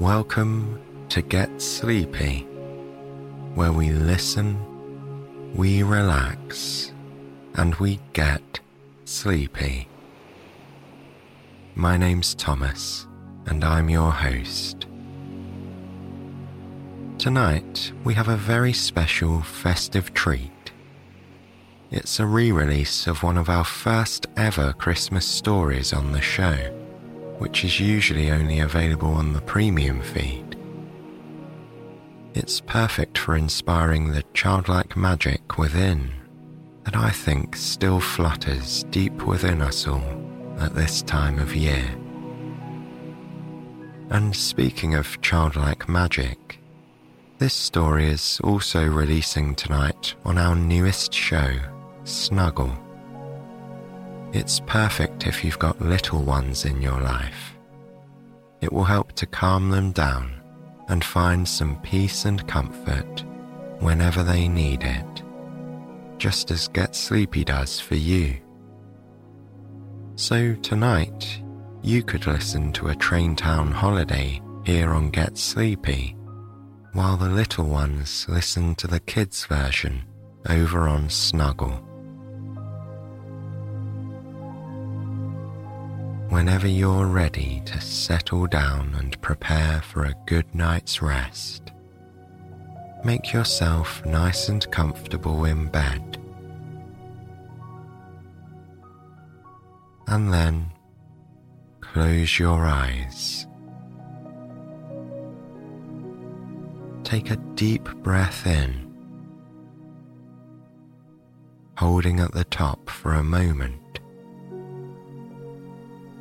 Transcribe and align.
Welcome 0.00 0.80
to 1.10 1.20
Get 1.20 1.60
Sleepy, 1.60 2.48
where 3.54 3.70
we 3.70 3.90
listen, 3.90 4.56
we 5.54 5.82
relax, 5.82 6.90
and 7.56 7.74
we 7.74 8.00
get 8.14 8.60
sleepy. 9.04 9.88
My 11.74 11.98
name's 11.98 12.34
Thomas, 12.34 13.06
and 13.44 13.62
I'm 13.62 13.90
your 13.90 14.10
host. 14.10 14.86
Tonight, 17.18 17.92
we 18.02 18.14
have 18.14 18.28
a 18.28 18.38
very 18.38 18.72
special 18.72 19.42
festive 19.42 20.14
treat. 20.14 20.72
It's 21.90 22.18
a 22.18 22.24
re 22.24 22.50
release 22.50 23.06
of 23.06 23.22
one 23.22 23.36
of 23.36 23.50
our 23.50 23.66
first 23.66 24.28
ever 24.34 24.72
Christmas 24.72 25.26
stories 25.26 25.92
on 25.92 26.12
the 26.12 26.22
show 26.22 26.79
which 27.40 27.64
is 27.64 27.80
usually 27.80 28.30
only 28.30 28.60
available 28.60 29.14
on 29.14 29.32
the 29.32 29.40
premium 29.40 30.02
feed. 30.02 30.58
It's 32.34 32.60
perfect 32.60 33.16
for 33.16 33.34
inspiring 33.34 34.12
the 34.12 34.22
childlike 34.34 34.94
magic 34.94 35.56
within 35.56 36.10
that 36.84 36.94
I 36.94 37.08
think 37.08 37.56
still 37.56 37.98
flutters 37.98 38.84
deep 38.90 39.26
within 39.26 39.62
us 39.62 39.88
all 39.88 40.04
at 40.58 40.74
this 40.74 41.00
time 41.00 41.38
of 41.38 41.56
year. 41.56 41.84
And 44.10 44.36
speaking 44.36 44.94
of 44.94 45.20
childlike 45.22 45.88
magic, 45.88 46.60
this 47.38 47.54
story 47.54 48.04
is 48.04 48.38
also 48.44 48.86
releasing 48.86 49.54
tonight 49.54 50.14
on 50.26 50.36
our 50.36 50.54
newest 50.54 51.14
show, 51.14 51.54
Snuggle. 52.04 52.76
It's 54.32 54.60
perfect 54.60 55.26
if 55.26 55.44
you've 55.44 55.58
got 55.58 55.80
little 55.80 56.22
ones 56.22 56.64
in 56.64 56.80
your 56.80 57.00
life. 57.00 57.56
It 58.60 58.72
will 58.72 58.84
help 58.84 59.12
to 59.14 59.26
calm 59.26 59.70
them 59.70 59.90
down 59.90 60.40
and 60.88 61.04
find 61.04 61.48
some 61.48 61.80
peace 61.82 62.24
and 62.26 62.46
comfort 62.46 63.24
whenever 63.80 64.22
they 64.22 64.46
need 64.46 64.84
it, 64.84 65.22
just 66.18 66.52
as 66.52 66.68
Get 66.68 66.94
Sleepy 66.94 67.44
does 67.44 67.80
for 67.80 67.96
you. 67.96 68.36
So 70.14 70.54
tonight, 70.56 71.42
you 71.82 72.02
could 72.02 72.26
listen 72.26 72.72
to 72.74 72.88
a 72.88 72.94
Train 72.94 73.34
Town 73.34 73.72
holiday 73.72 74.40
here 74.64 74.90
on 74.90 75.10
Get 75.10 75.38
Sleepy, 75.38 76.14
while 76.92 77.16
the 77.16 77.30
little 77.30 77.64
ones 77.64 78.26
listen 78.28 78.76
to 78.76 78.86
the 78.86 79.00
kids' 79.00 79.46
version 79.46 80.04
over 80.48 80.86
on 80.86 81.08
Snuggle. 81.08 81.89
Whenever 86.30 86.68
you're 86.68 87.06
ready 87.06 87.60
to 87.66 87.80
settle 87.80 88.46
down 88.46 88.94
and 88.96 89.20
prepare 89.20 89.82
for 89.82 90.04
a 90.04 90.14
good 90.26 90.54
night's 90.54 91.02
rest. 91.02 91.72
Make 93.04 93.32
yourself 93.32 94.04
nice 94.06 94.48
and 94.48 94.68
comfortable 94.70 95.44
in 95.44 95.66
bed. 95.66 96.18
And 100.06 100.32
then 100.32 100.70
close 101.80 102.38
your 102.38 102.64
eyes. 102.64 103.46
Take 107.02 107.32
a 107.32 107.36
deep 107.56 107.84
breath 108.04 108.46
in, 108.46 108.88
holding 111.76 112.20
at 112.20 112.32
the 112.32 112.44
top 112.44 112.88
for 112.88 113.14
a 113.14 113.24
moment 113.24 113.79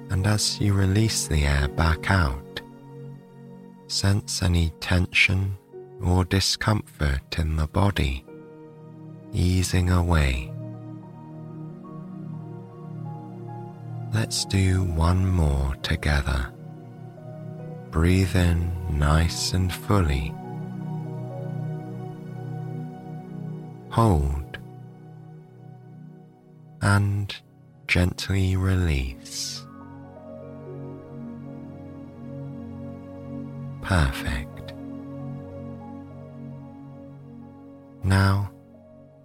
and 0.10 0.26
as 0.26 0.60
you 0.60 0.74
release 0.74 1.28
the 1.28 1.46
air 1.46 1.68
back 1.68 2.10
out, 2.10 2.62
sense 3.88 4.42
any 4.42 4.72
tension 4.80 5.58
or 6.04 6.26
discomfort 6.26 7.38
in 7.38 7.56
the 7.56 7.68
body 7.68 8.26
easing 9.34 9.90
away. 9.90 10.52
Let's 14.14 14.46
do 14.46 14.84
one 14.84 15.28
more 15.30 15.76
together. 15.84 16.52
Breathe 17.92 18.36
in 18.36 18.72
nice 18.98 19.54
and 19.54 19.72
fully. 19.72 20.34
Hold 23.90 24.58
and 26.82 27.36
gently 27.88 28.56
release. 28.56 29.66
Perfect. 33.90 34.72
Now 38.04 38.52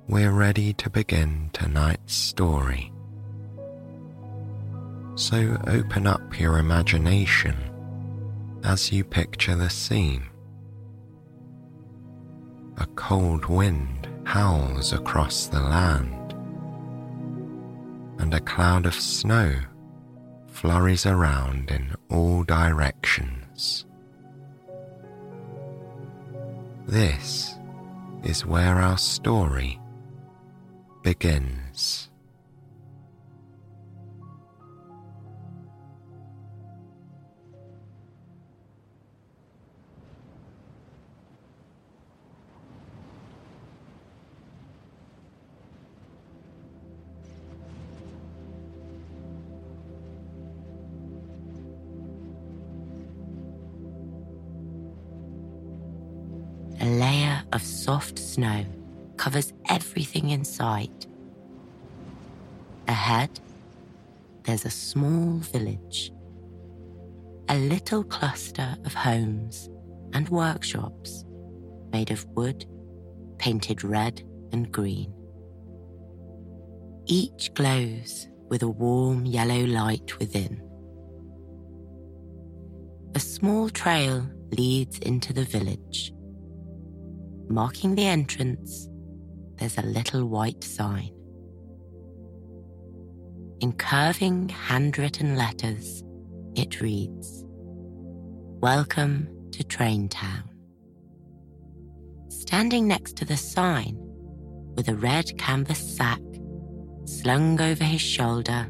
we're 0.09 0.33
ready 0.33 0.73
to 0.73 0.89
begin 0.89 1.51
tonight's 1.53 2.15
story. 2.15 2.91
So 5.17 5.59
open 5.67 6.07
up 6.07 6.41
your 6.41 6.57
imagination 6.57 7.55
as 8.65 8.91
you 8.91 9.05
picture 9.05 9.55
the 9.55 9.69
scene. 9.69 10.25
A 12.79 12.87
cold 12.97 13.45
wind 13.45 14.09
howls 14.25 14.95
across 14.95 15.47
the 15.47 15.61
land, 15.61 16.33
and 18.19 18.33
a 18.33 18.41
cloud 18.41 18.87
of 18.87 18.95
snow 18.95 19.57
flurries 20.47 21.05
around 21.05 21.71
in 21.71 21.95
all 22.09 22.45
directions. 22.45 23.85
This 26.87 27.57
is 28.23 28.45
where 28.45 28.77
our 28.77 28.99
story 28.99 29.81
begins. 31.03 32.04
Of 57.55 57.63
soft 57.63 58.19
snow 58.19 58.67
covers 59.17 59.53
everything 59.71 60.31
in 60.31 60.45
sight. 60.45 61.07
Ahead, 62.89 63.31
there's 64.43 64.65
a 64.65 64.71
small 64.71 65.39
village, 65.39 66.13
a 67.49 67.57
little 67.57 68.03
cluster 68.03 68.77
of 68.85 68.93
homes 68.93 69.71
and 70.13 70.29
workshops 70.29 71.25
made 71.93 72.11
of 72.11 72.27
wood 72.35 72.67
painted 73.39 73.85
red 73.85 74.23
and 74.53 74.71
green. 74.73 75.15
Each 77.07 77.55
glows 77.55 78.29
with 78.49 78.63
a 78.63 78.69
warm 78.69 79.27
yellow 79.27 79.65
light 79.65 80.19
within. 80.19 80.61
A 83.15 83.21
small 83.21 83.71
trail 83.71 84.27
leads 84.51 84.99
into 84.99 85.33
the 85.33 85.45
village 85.45 86.14
Marking 87.49 87.95
the 87.95 88.07
entrance, 88.07 88.89
there's 89.57 89.77
a 89.77 89.83
little 89.83 90.25
white 90.25 90.65
sign. 90.65 91.11
In 93.61 93.73
curving 93.73 94.49
handwritten 94.49 95.37
letters, 95.37 96.03
it 96.57 96.81
reads 96.81 97.45
Welcome 98.61 99.29
to 99.53 99.63
Train 99.63 100.09
Town. 100.09 100.49
Standing 102.29 102.89
next 102.89 103.17
to 103.19 103.27
the 103.27 103.37
sign, 103.37 103.97
with 104.75 104.89
a 104.89 104.95
red 104.95 105.37
canvas 105.39 105.79
sack 105.79 106.23
slung 107.05 107.61
over 107.61 107.85
his 107.85 108.01
shoulder, 108.01 108.69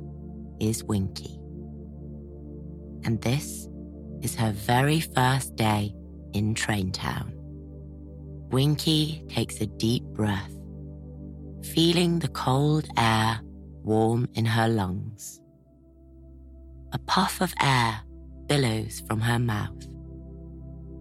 is 0.61 0.83
Winky. 0.83 1.39
And 3.05 3.23
this 3.23 3.69
is 4.21 4.35
her 4.35 4.51
very 4.51 4.99
first 4.99 5.55
day 5.55 5.95
in 6.33 6.55
Traintown. 6.55 7.44
Winky 8.55 9.25
takes 9.29 9.61
a 9.61 9.67
deep 9.67 10.05
breath, 10.13 10.57
feeling 11.75 12.21
the 12.21 12.29
cold 12.29 12.87
air 12.97 13.41
warm 13.83 14.29
in 14.35 14.45
her 14.45 14.69
lungs. 14.69 15.41
A 16.93 16.99
puff 16.99 17.41
of 17.41 17.53
air 17.61 18.01
billows 18.47 19.03
from 19.09 19.21
her 19.23 19.41
mouth, 19.41 19.85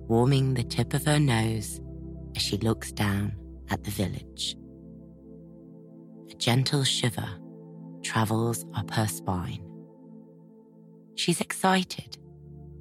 warming 0.08 0.56
the 0.56 0.64
tip 0.64 0.96
of 0.96 1.06
her 1.06 1.20
nose 1.20 1.80
as 2.36 2.42
she 2.42 2.58
looks 2.58 2.92
down 2.92 3.36
at 3.70 3.84
the 3.84 3.92
village. 3.92 4.56
A 6.32 6.34
gentle 6.34 6.84
shiver 6.84 7.30
travels 8.02 8.66
up 8.74 8.90
her 8.90 9.06
spine. 9.06 9.64
She's 11.14 11.40
excited, 11.40 12.18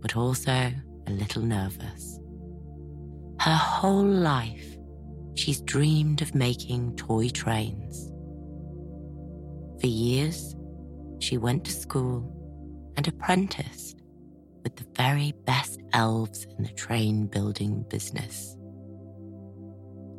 but 0.01 0.17
also 0.17 0.73
a 1.07 1.11
little 1.11 1.43
nervous. 1.43 2.22
Her 3.43 3.57
whole 3.57 4.05
life, 4.05 4.79
she's 5.35 5.61
dreamed 5.63 6.23
of 6.23 6.33
making 6.33 6.95
toy 6.95 7.29
trains. 7.29 8.13
For 9.81 9.89
years, 9.89 10.55
she 11.19 11.39
went 11.39 11.65
to 11.65 11.73
school 11.73 12.23
and 12.97 13.09
apprenticed 13.09 14.01
with 14.63 14.77
the 14.77 14.87
very 14.97 15.33
best 15.45 15.81
elves 15.93 16.47
in 16.57 16.63
the 16.63 16.73
train 16.75 17.27
building 17.27 17.85
business. 17.91 18.57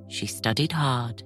She 0.10 0.26
studied 0.28 0.74
hard 0.74 1.24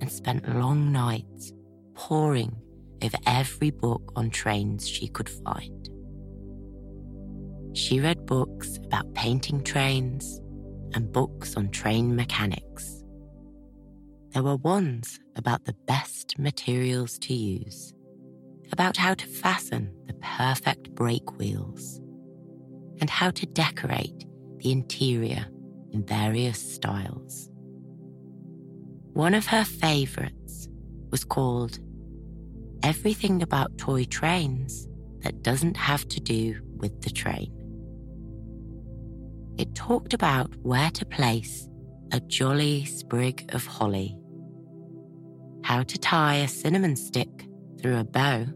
and 0.00 0.10
spent 0.10 0.56
long 0.56 0.92
nights 0.92 1.52
poring 1.92 2.56
over 3.04 3.18
every 3.26 3.70
book 3.70 4.14
on 4.16 4.30
trains 4.30 4.88
she 4.88 5.08
could 5.08 5.28
find. 5.28 5.90
She 7.74 8.00
read 8.00 8.24
books 8.24 8.78
about 8.78 9.12
painting 9.12 9.62
trains 9.62 10.40
and 10.98 11.12
books 11.12 11.56
on 11.56 11.70
train 11.70 12.16
mechanics. 12.16 13.04
There 14.32 14.42
were 14.42 14.56
ones 14.56 15.20
about 15.36 15.64
the 15.64 15.76
best 15.86 16.36
materials 16.40 17.20
to 17.20 17.34
use, 17.34 17.94
about 18.72 18.96
how 18.96 19.14
to 19.14 19.26
fasten 19.28 19.94
the 20.08 20.14
perfect 20.14 20.92
brake 20.96 21.38
wheels, 21.38 22.00
and 23.00 23.08
how 23.08 23.30
to 23.30 23.46
decorate 23.46 24.26
the 24.56 24.72
interior 24.72 25.46
in 25.92 26.04
various 26.04 26.58
styles. 26.74 27.48
One 29.12 29.34
of 29.34 29.46
her 29.46 29.64
favorites 29.64 30.68
was 31.12 31.22
called 31.24 31.78
Everything 32.82 33.40
About 33.40 33.78
Toy 33.78 34.04
Trains 34.04 34.88
That 35.20 35.44
Doesn't 35.44 35.76
Have 35.76 36.08
to 36.08 36.18
Do 36.18 36.60
with 36.76 37.02
the 37.02 37.10
Train. 37.10 37.57
It 39.58 39.74
talked 39.74 40.14
about 40.14 40.54
where 40.62 40.90
to 40.92 41.04
place 41.04 41.68
a 42.12 42.20
jolly 42.20 42.84
sprig 42.84 43.50
of 43.52 43.66
holly, 43.66 44.16
how 45.64 45.82
to 45.82 45.98
tie 45.98 46.36
a 46.36 46.48
cinnamon 46.48 46.94
stick 46.94 47.28
through 47.80 47.98
a 47.98 48.04
bow 48.04 48.46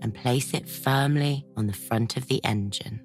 and 0.00 0.14
place 0.14 0.54
it 0.54 0.68
firmly 0.68 1.44
on 1.56 1.66
the 1.66 1.72
front 1.72 2.16
of 2.16 2.28
the 2.28 2.42
engine, 2.44 3.00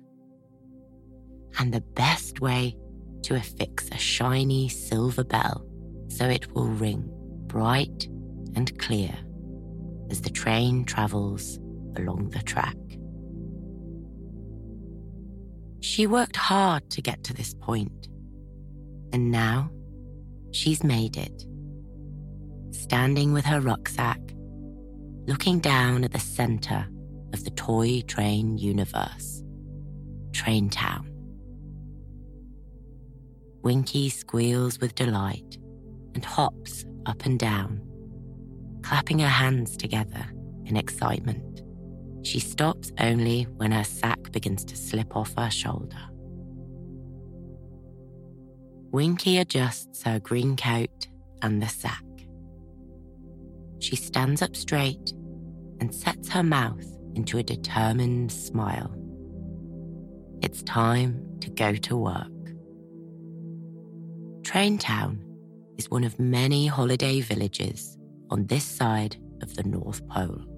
and 1.57 1.73
the 1.73 1.81
best 1.81 2.39
way 2.39 2.77
to 3.23 3.35
affix 3.35 3.89
a 3.89 3.97
shiny 3.97 4.69
silver 4.69 5.23
bell 5.23 5.65
so 6.09 6.25
it 6.25 6.53
will 6.53 6.67
ring 6.67 7.09
bright 7.47 8.07
and 8.55 8.77
clear 8.77 9.13
as 10.11 10.21
the 10.21 10.29
train 10.29 10.85
travels 10.85 11.57
along 11.97 12.29
the 12.29 12.43
track. 12.43 12.75
She 15.79 16.07
worked 16.07 16.35
hard 16.35 16.89
to 16.91 17.01
get 17.01 17.23
to 17.25 17.33
this 17.33 17.53
point, 17.53 18.07
and 19.13 19.31
now 19.31 19.69
she's 20.51 20.83
made 20.83 21.17
it. 21.17 21.45
Standing 22.71 23.33
with 23.33 23.45
her 23.45 23.61
rucksack, 23.61 24.19
looking 25.27 25.59
down 25.59 26.03
at 26.03 26.13
the 26.13 26.19
center 26.19 26.87
of 27.33 27.43
the 27.43 27.51
toy 27.51 28.01
train 28.07 28.57
universe, 28.57 29.43
Train 30.33 30.69
Town. 30.69 31.09
Winky 33.63 34.09
squeals 34.09 34.79
with 34.79 34.95
delight 34.95 35.57
and 36.15 36.23
hops 36.23 36.85
up 37.05 37.25
and 37.25 37.37
down, 37.37 37.81
clapping 38.81 39.19
her 39.19 39.27
hands 39.27 39.75
together 39.75 40.25
in 40.65 40.77
excitement. 40.77 41.61
She 42.27 42.41
stops 42.41 42.91
only 42.99 43.43
when 43.55 43.71
her 43.71 43.85
sack 43.85 44.33
begins 44.33 44.65
to 44.65 44.75
slip 44.75 45.15
off 45.15 45.33
her 45.37 45.49
shoulder. 45.49 46.09
Winky 48.91 49.37
adjusts 49.37 50.03
her 50.03 50.19
green 50.19 50.57
coat 50.57 51.07
and 51.41 51.61
the 51.61 51.69
sack. 51.69 52.03
She 53.79 53.95
stands 53.95 54.41
up 54.41 54.57
straight 54.57 55.13
and 55.79 55.95
sets 55.95 56.27
her 56.27 56.43
mouth 56.43 56.85
into 57.15 57.37
a 57.37 57.43
determined 57.43 58.29
smile. 58.29 58.93
It's 60.41 60.63
time 60.63 61.37
to 61.39 61.49
go 61.49 61.75
to 61.75 61.95
work. 61.95 62.27
Traintown 64.41 65.19
is 65.77 65.89
one 65.89 66.03
of 66.03 66.19
many 66.19 66.67
holiday 66.67 67.21
villages 67.21 67.97
on 68.29 68.47
this 68.47 68.65
side 68.65 69.15
of 69.41 69.55
the 69.55 69.63
North 69.63 70.05
Pole. 70.09 70.56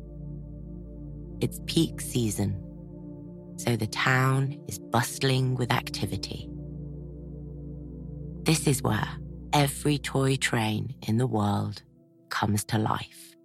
It's 1.42 1.62
peak 1.68 2.02
season, 2.02 2.62
so 3.58 3.76
the 3.76 3.88
town 3.88 4.58
is 4.68 4.78
bustling 4.78 5.56
with 5.56 5.72
activity. 5.72 6.50
This 8.44 8.68
is 8.68 8.82
where 8.82 9.08
every 9.54 9.98
toy 9.98 10.36
train 10.36 10.96
in 11.08 11.18
the 11.18 11.28
world 11.28 11.82
comes 12.30 12.64
to 12.66 12.78
life. 12.78 13.36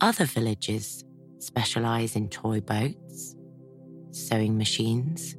Other 0.00 0.24
villages 0.24 1.04
specialize 1.38 2.16
in 2.16 2.28
toy 2.28 2.60
boats, 2.60 3.36
sewing 4.10 4.56
machines, 4.56 5.36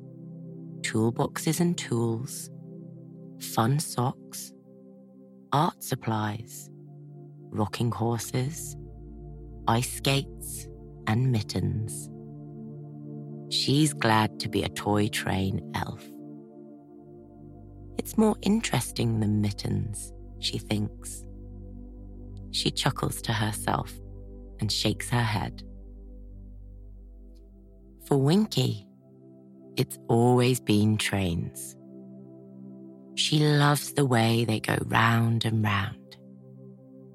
toolboxes 0.81 1.59
and 1.59 1.77
tools, 1.77 2.49
fun 3.39 3.79
socks, 3.79 4.51
art 5.51 5.83
supplies, 5.83 6.69
rocking 7.49 7.91
horses, 7.91 8.75
ice 9.67 9.93
skates, 9.93 10.67
and 11.07 11.31
mittens. 11.31 12.09
She's 13.53 13.93
glad 13.93 14.39
to 14.39 14.49
be 14.49 14.63
a 14.63 14.69
toy 14.69 15.07
train 15.09 15.71
elf. 15.75 16.03
It's 17.97 18.17
more 18.17 18.35
interesting 18.41 19.19
than 19.19 19.41
mittens, 19.41 20.13
she 20.39 20.57
thinks. 20.57 21.23
She 22.51 22.71
chuckles 22.71 23.21
to 23.23 23.33
herself 23.33 23.93
and 24.59 24.71
shakes 24.71 25.09
her 25.09 25.21
head. 25.21 25.63
For 28.07 28.17
Winky, 28.17 28.87
it's 29.77 29.97
always 30.07 30.59
been 30.59 30.97
trains. 30.97 31.75
She 33.15 33.39
loves 33.39 33.93
the 33.93 34.05
way 34.05 34.45
they 34.45 34.59
go 34.59 34.77
round 34.85 35.45
and 35.45 35.63
round. 35.63 36.17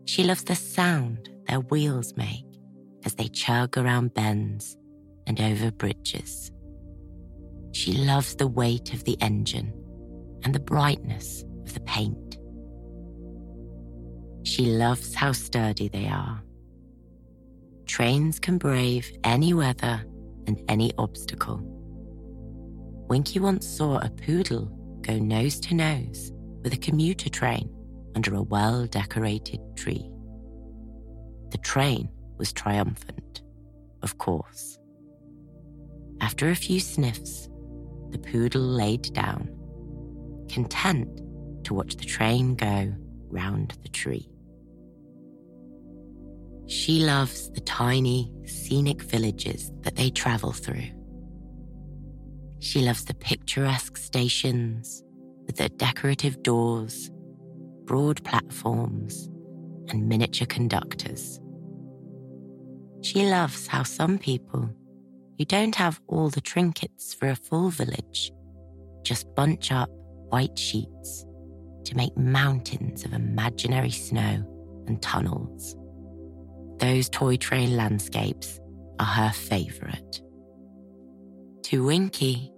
She 0.06 0.22
loves 0.24 0.44
the 0.44 0.54
sound 0.54 1.28
their 1.48 1.60
wheels 1.60 2.14
make 2.16 2.45
as 3.06 3.14
they 3.14 3.28
chug 3.28 3.78
around 3.78 4.12
bends 4.12 4.76
and 5.28 5.40
over 5.40 5.70
bridges. 5.70 6.50
She 7.72 7.92
loves 7.92 8.34
the 8.34 8.48
weight 8.48 8.92
of 8.92 9.04
the 9.04 9.16
engine 9.20 9.72
and 10.42 10.54
the 10.54 10.60
brightness 10.60 11.44
of 11.64 11.72
the 11.72 11.80
paint. 11.80 12.36
She 14.44 14.66
loves 14.66 15.14
how 15.14 15.32
sturdy 15.32 15.88
they 15.88 16.08
are. 16.08 16.42
Trains 17.86 18.40
can 18.40 18.58
brave 18.58 19.10
any 19.22 19.54
weather 19.54 20.04
and 20.48 20.60
any 20.68 20.92
obstacle. 20.98 21.60
Winky 23.08 23.38
once 23.38 23.66
saw 23.66 23.98
a 23.98 24.10
poodle 24.10 24.66
go 25.02 25.16
nose 25.18 25.60
to 25.60 25.74
nose 25.74 26.32
with 26.62 26.72
a 26.72 26.78
commuter 26.78 27.28
train 27.28 27.70
under 28.16 28.34
a 28.34 28.42
well 28.42 28.86
decorated 28.86 29.60
tree. 29.76 30.10
The 31.50 31.58
train 31.58 32.08
was 32.38 32.52
triumphant, 32.52 33.42
of 34.02 34.18
course. 34.18 34.78
After 36.20 36.50
a 36.50 36.54
few 36.54 36.80
sniffs, 36.80 37.48
the 38.10 38.18
poodle 38.18 38.62
laid 38.62 39.12
down, 39.12 39.48
content 40.48 41.20
to 41.64 41.74
watch 41.74 41.96
the 41.96 42.04
train 42.04 42.54
go 42.54 42.94
round 43.28 43.76
the 43.82 43.88
tree. 43.88 44.28
She 46.68 47.00
loves 47.04 47.50
the 47.50 47.60
tiny, 47.60 48.32
scenic 48.44 49.02
villages 49.02 49.72
that 49.82 49.96
they 49.96 50.10
travel 50.10 50.52
through. 50.52 50.88
She 52.58 52.80
loves 52.80 53.04
the 53.04 53.14
picturesque 53.14 53.96
stations 53.96 55.02
with 55.46 55.56
their 55.56 55.68
decorative 55.68 56.42
doors, 56.42 57.10
broad 57.84 58.24
platforms, 58.24 59.28
and 59.88 60.08
miniature 60.08 60.46
conductors. 60.46 61.40
She 63.06 63.24
loves 63.24 63.68
how 63.68 63.84
some 63.84 64.18
people 64.18 64.68
who 65.38 65.44
don't 65.44 65.76
have 65.76 66.00
all 66.08 66.28
the 66.28 66.40
trinkets 66.40 67.14
for 67.14 67.28
a 67.28 67.36
full 67.36 67.70
village 67.70 68.32
just 69.04 69.32
bunch 69.36 69.70
up 69.70 69.88
white 70.30 70.58
sheets 70.58 71.24
to 71.84 71.94
make 71.94 72.16
mountains 72.16 73.04
of 73.04 73.12
imaginary 73.12 73.92
snow 73.92 74.44
and 74.88 75.00
tunnels. 75.00 75.76
Those 76.78 77.08
toy 77.08 77.36
train 77.36 77.76
landscapes 77.76 78.58
are 78.98 79.06
her 79.06 79.30
favourite. 79.30 80.20
To 81.66 81.84
Winky, 81.84 82.50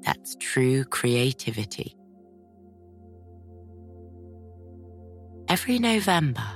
that's 0.00 0.34
true 0.40 0.84
creativity. 0.84 1.94
Every 5.46 5.78
November, 5.78 6.48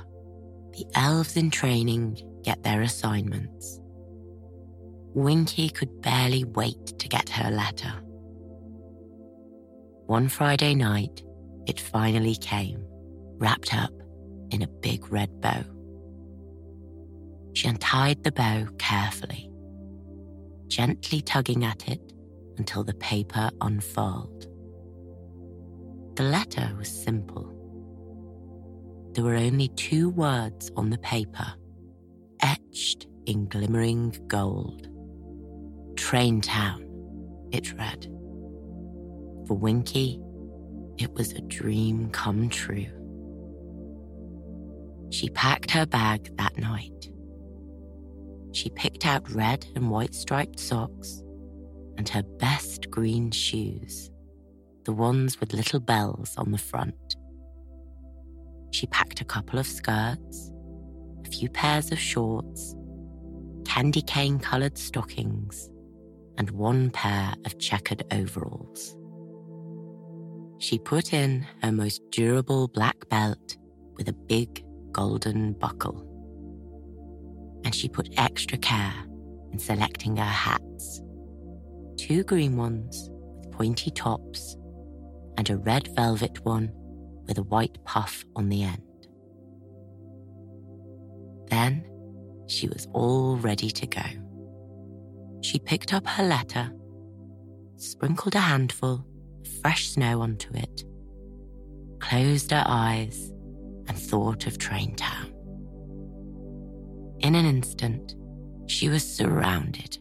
the 0.71 0.87
elves 0.95 1.37
in 1.37 1.51
training 1.51 2.17
get 2.45 2.63
their 2.63 2.81
assignments. 2.81 3.81
Winky 5.15 5.69
could 5.69 6.01
barely 6.01 6.43
wait 6.43 6.85
to 6.99 7.09
get 7.09 7.27
her 7.29 7.49
letter. 7.49 7.93
One 10.05 10.29
Friday 10.29 10.75
night, 10.75 11.23
it 11.65 11.79
finally 11.79 12.35
came, 12.35 12.85
wrapped 13.37 13.73
up 13.73 13.91
in 14.51 14.61
a 14.61 14.67
big 14.67 15.11
red 15.11 15.41
bow. 15.41 15.63
She 17.53 17.67
untied 17.67 18.23
the 18.23 18.31
bow 18.31 18.67
carefully, 18.77 19.49
gently 20.67 21.21
tugging 21.21 21.65
at 21.65 21.87
it 21.87 22.13
until 22.57 22.83
the 22.83 22.93
paper 22.93 23.49
unfurled. 23.61 24.47
The 26.15 26.23
letter 26.23 26.75
was 26.77 26.89
simple. 26.89 27.51
There 29.13 29.23
were 29.23 29.35
only 29.35 29.69
two 29.69 30.09
words 30.09 30.71
on 30.75 30.89
the 30.89 30.97
paper, 30.99 31.47
etched 32.41 33.07
in 33.25 33.47
glimmering 33.47 34.15
gold. 34.27 34.87
Train 35.97 36.41
Town, 36.41 36.85
it 37.51 37.73
read. 37.73 38.05
For 39.47 39.55
Winky, 39.55 40.19
it 40.97 41.13
was 41.13 41.33
a 41.33 41.41
dream 41.41 42.09
come 42.11 42.49
true. 42.49 42.87
She 45.11 45.29
packed 45.29 45.71
her 45.71 45.85
bag 45.85 46.35
that 46.37 46.57
night. 46.57 47.09
She 48.53 48.69
picked 48.69 49.05
out 49.05 49.29
red 49.31 49.65
and 49.75 49.89
white 49.89 50.15
striped 50.15 50.59
socks 50.59 51.21
and 51.97 52.07
her 52.09 52.23
best 52.39 52.89
green 52.89 53.31
shoes, 53.31 54.09
the 54.85 54.93
ones 54.93 55.39
with 55.39 55.53
little 55.53 55.79
bells 55.79 56.35
on 56.37 56.51
the 56.51 56.57
front. 56.57 57.15
She 58.71 58.87
packed 58.87 59.21
a 59.21 59.25
couple 59.25 59.59
of 59.59 59.67
skirts, 59.67 60.51
a 61.25 61.29
few 61.29 61.49
pairs 61.49 61.91
of 61.91 61.99
shorts, 61.99 62.75
candy 63.65 64.01
cane 64.01 64.39
coloured 64.39 64.77
stockings, 64.77 65.69
and 66.37 66.51
one 66.51 66.89
pair 66.91 67.33
of 67.45 67.57
checkered 67.59 68.03
overalls. 68.11 68.95
She 70.59 70.79
put 70.79 71.13
in 71.13 71.45
her 71.61 71.71
most 71.71 72.01
durable 72.11 72.67
black 72.67 73.09
belt 73.09 73.57
with 73.97 74.07
a 74.07 74.13
big 74.13 74.63
golden 74.91 75.53
buckle. 75.53 76.03
And 77.65 77.73
she 77.73 77.89
put 77.89 78.13
extra 78.17 78.57
care 78.57 78.93
in 79.51 79.59
selecting 79.59 80.17
her 80.17 80.23
hats 80.23 81.01
two 81.97 82.23
green 82.23 82.55
ones 82.55 83.09
with 83.39 83.51
pointy 83.51 83.89
tops 83.89 84.55
and 85.37 85.49
a 85.49 85.57
red 85.57 85.89
velvet 85.95 86.43
one 86.45 86.71
with 87.27 87.37
a 87.37 87.43
white 87.43 87.83
puff 87.83 88.23
on 88.35 88.49
the 88.49 88.63
end. 88.63 88.84
Then 91.49 91.85
she 92.47 92.67
was 92.67 92.87
all 92.93 93.37
ready 93.37 93.69
to 93.71 93.87
go. 93.87 94.01
She 95.41 95.59
picked 95.59 95.93
up 95.93 96.07
her 96.07 96.23
letter, 96.23 96.71
sprinkled 97.77 98.35
a 98.35 98.39
handful 98.39 99.05
of 99.41 99.47
fresh 99.61 99.89
snow 99.89 100.21
onto 100.21 100.53
it, 100.55 100.83
closed 101.99 102.51
her 102.51 102.63
eyes, 102.65 103.31
and 103.87 103.97
thought 103.97 104.47
of 104.47 104.57
Train 104.57 104.95
Town. 104.95 105.31
In 107.19 107.35
an 107.35 107.45
instant, 107.45 108.15
she 108.67 108.89
was 108.89 109.03
surrounded 109.03 109.99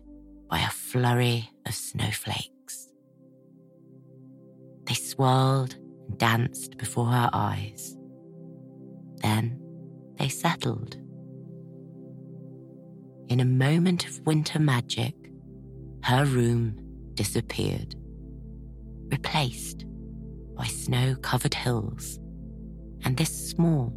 by 0.48 0.60
a 0.60 0.70
flurry 0.70 1.50
of 1.66 1.74
snowflakes. 1.74 2.88
They 4.84 4.94
swirled 4.94 5.76
and 6.08 6.18
danced 6.18 6.76
before 6.76 7.06
her 7.06 7.30
eyes. 7.32 7.96
Then 9.16 9.60
they 10.18 10.28
settled. 10.28 10.96
In 13.28 13.40
a 13.40 13.44
moment 13.44 14.06
of 14.06 14.20
winter 14.26 14.58
magic, 14.58 15.14
her 16.02 16.24
room 16.26 16.76
disappeared, 17.14 17.94
replaced 19.10 19.86
by 20.54 20.66
snow 20.66 21.16
covered 21.16 21.54
hills 21.54 22.18
and 23.04 23.16
this 23.16 23.50
small, 23.50 23.92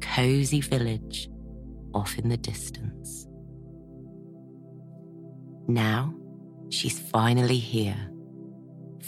cozy 0.00 0.60
village 0.60 1.28
off 1.94 2.18
in 2.18 2.28
the 2.28 2.36
distance. 2.36 3.26
Now 5.68 6.14
she's 6.70 6.98
finally 6.98 7.58
here. 7.58 8.10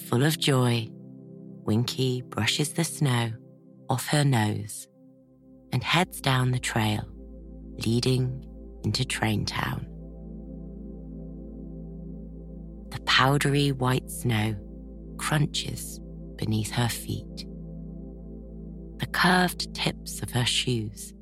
Full 0.09 0.25
of 0.25 0.39
joy, 0.39 0.89
Winky 1.65 2.23
brushes 2.23 2.73
the 2.73 2.85
snow 2.85 3.33
off 3.89 4.07
her 4.09 4.25
nose 4.25 4.87
and 5.73 5.83
heads 5.83 6.21
down 6.21 6.53
the 6.53 6.59
trail 6.59 7.05
leading 7.85 8.45
into 8.85 9.05
Train 9.05 9.45
Town. 9.45 9.87
The 12.91 13.01
powdery 13.03 13.73
white 13.73 14.11
snow 14.11 14.55
crunches 15.19 16.01
beneath 16.37 16.71
her 16.73 16.89
feet. 16.89 17.47
The 18.99 19.07
curved 19.07 19.75
tips 19.75 20.23
of 20.23 20.31
her 20.31 20.45
shoes 20.45 21.13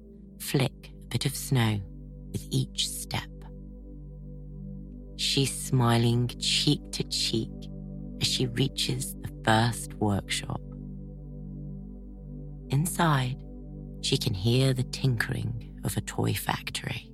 flick 0.41 0.93
a 1.03 1.07
bit 1.07 1.27
of 1.27 1.37
snow 1.37 1.81
with 2.33 2.43
each 2.51 2.89
step. 2.89 3.29
She's 5.17 5.55
smiling 5.55 6.29
cheek 6.39 6.81
to 6.93 7.05
cheek 7.05 7.51
as 8.21 8.27
she 8.27 8.47
reaches 8.47 9.15
the 9.17 9.31
first 9.45 9.95
workshop. 9.95 10.61
Inside, 12.71 13.37
she 14.03 14.17
can 14.17 14.33
hear 14.35 14.73
the 14.73 14.85
tinkering 14.85 15.79
of 15.85 15.97
a 15.97 16.01
toy 16.01 16.33
factory. 16.35 17.10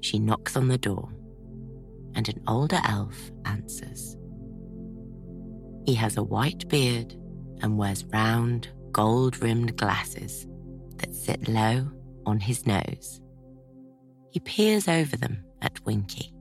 She 0.00 0.18
knocks 0.18 0.56
on 0.56 0.68
the 0.68 0.78
door, 0.78 1.08
and 2.14 2.28
an 2.28 2.42
older 2.46 2.80
elf 2.84 3.30
answers. 3.44 4.16
He 5.86 5.94
has 5.94 6.16
a 6.16 6.22
white 6.22 6.68
beard 6.68 7.14
and 7.62 7.78
wears 7.78 8.04
round, 8.06 8.68
gold 8.92 9.40
rimmed 9.42 9.76
glasses 9.76 10.46
that 10.96 11.14
sit 11.14 11.48
low 11.48 11.90
on 12.26 12.40
his 12.40 12.66
nose. 12.66 13.20
He 14.30 14.40
peers 14.40 14.86
over 14.86 15.16
them 15.16 15.44
at 15.62 15.84
Winky. 15.84 16.32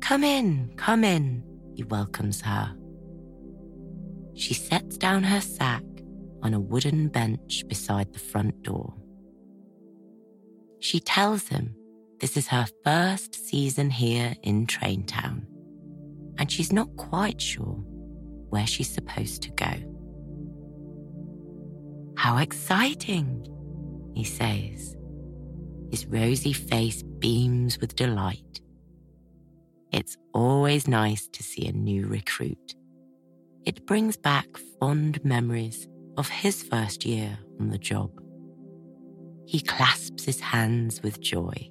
Come 0.00 0.24
in, 0.24 0.72
come 0.76 1.04
in, 1.04 1.44
he 1.74 1.84
welcomes 1.84 2.40
her. 2.42 2.74
She 4.34 4.52
sets 4.52 4.96
down 4.98 5.22
her 5.22 5.40
sack 5.40 5.84
on 6.42 6.52
a 6.52 6.60
wooden 6.60 7.08
bench 7.08 7.64
beside 7.68 8.12
the 8.12 8.18
front 8.18 8.62
door. 8.62 8.94
She 10.80 11.00
tells 11.00 11.48
him 11.48 11.74
this 12.24 12.38
is 12.38 12.48
her 12.48 12.66
first 12.84 13.34
season 13.34 13.90
here 13.90 14.34
in 14.42 14.66
Traintown, 14.66 15.44
and 16.38 16.50
she's 16.50 16.72
not 16.72 16.88
quite 16.96 17.38
sure 17.38 17.84
where 18.48 18.66
she's 18.66 18.88
supposed 18.88 19.42
to 19.42 19.50
go. 19.50 19.70
How 22.16 22.38
exciting, 22.38 23.46
he 24.14 24.24
says. 24.24 24.96
His 25.90 26.06
rosy 26.06 26.54
face 26.54 27.02
beams 27.02 27.78
with 27.78 27.94
delight. 27.94 28.62
It's 29.92 30.16
always 30.32 30.88
nice 30.88 31.28
to 31.28 31.42
see 31.42 31.66
a 31.66 31.72
new 31.72 32.06
recruit. 32.06 32.74
It 33.66 33.84
brings 33.84 34.16
back 34.16 34.46
fond 34.80 35.22
memories 35.26 35.86
of 36.16 36.30
his 36.30 36.62
first 36.62 37.04
year 37.04 37.38
on 37.60 37.68
the 37.68 37.76
job. 37.76 38.18
He 39.44 39.60
clasps 39.60 40.24
his 40.24 40.40
hands 40.40 41.02
with 41.02 41.20
joy. 41.20 41.70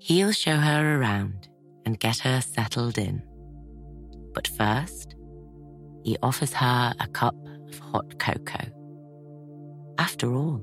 He'll 0.00 0.32
show 0.32 0.56
her 0.56 1.00
around 1.00 1.48
and 1.84 1.98
get 1.98 2.18
her 2.18 2.40
settled 2.40 2.98
in. 2.98 3.22
But 4.32 4.46
first, 4.46 5.16
he 6.04 6.16
offers 6.22 6.52
her 6.52 6.94
a 7.00 7.08
cup 7.08 7.34
of 7.68 7.78
hot 7.78 8.18
cocoa. 8.18 8.70
After 9.98 10.32
all, 10.34 10.62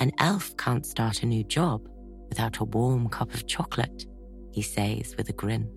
an 0.00 0.10
elf 0.18 0.56
can't 0.56 0.84
start 0.84 1.22
a 1.22 1.26
new 1.26 1.44
job 1.44 1.86
without 2.28 2.58
a 2.58 2.64
warm 2.64 3.08
cup 3.08 3.32
of 3.32 3.46
chocolate, 3.46 4.06
he 4.50 4.62
says 4.62 5.14
with 5.16 5.28
a 5.28 5.32
grin. 5.32 5.70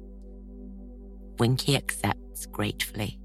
Winky 1.37 1.75
accepts 1.75 2.47
gratefully. 2.47 3.19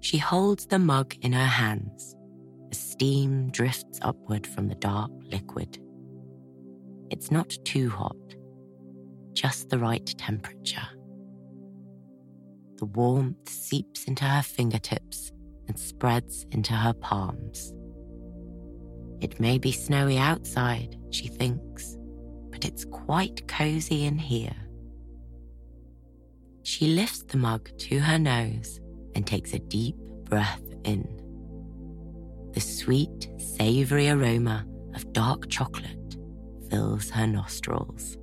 She 0.00 0.18
holds 0.18 0.66
the 0.66 0.78
mug 0.78 1.14
in 1.22 1.32
her 1.32 1.46
hands 1.46 2.14
as 2.70 2.78
steam 2.78 3.50
drifts 3.50 3.98
upward 4.02 4.46
from 4.46 4.68
the 4.68 4.74
dark 4.74 5.10
liquid. 5.32 5.78
It's 7.16 7.30
not 7.30 7.48
too 7.64 7.88
hot, 7.88 8.14
just 9.32 9.70
the 9.70 9.78
right 9.78 10.04
temperature. 10.18 10.86
the 12.76 12.84
warmth 12.84 13.48
seeps 13.48 14.04
into 14.04 14.22
her 14.22 14.42
fingertips 14.42 15.32
and 15.66 15.78
spreads 15.78 16.44
into 16.52 16.74
her 16.74 16.92
palms. 16.92 17.72
It 19.22 19.40
may 19.40 19.56
be 19.56 19.72
snowy 19.72 20.18
outside, 20.18 20.98
she 21.10 21.28
thinks, 21.28 21.96
but 22.50 22.66
it's 22.66 22.84
quite 22.84 23.48
cozy 23.48 24.04
in 24.04 24.18
here. 24.18 24.68
She 26.64 26.88
lifts 26.88 27.22
the 27.22 27.38
mug 27.38 27.70
to 27.78 27.98
her 27.98 28.18
nose 28.18 28.78
and 29.14 29.26
takes 29.26 29.54
a 29.54 29.58
deep 29.58 29.96
breath 30.24 30.68
in. 30.84 31.08
The 32.52 32.60
sweet, 32.60 33.30
savory 33.38 34.10
aroma 34.10 34.66
of 34.94 35.10
dark 35.14 35.48
chocolate 35.48 36.05
fills 36.76 37.08
her 37.08 37.26
nostrils. 37.26 38.18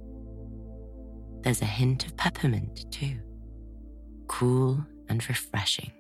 There's 1.42 1.64
a 1.64 1.74
hint 1.80 2.06
of 2.06 2.16
peppermint, 2.18 2.86
too, 2.92 3.18
cool 4.28 4.86
and 5.10 5.28
refreshing. 5.28 5.92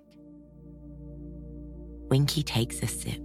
Winky 2.12 2.43
takes 2.43 2.83
a 2.83 2.88
sip. 2.88 3.24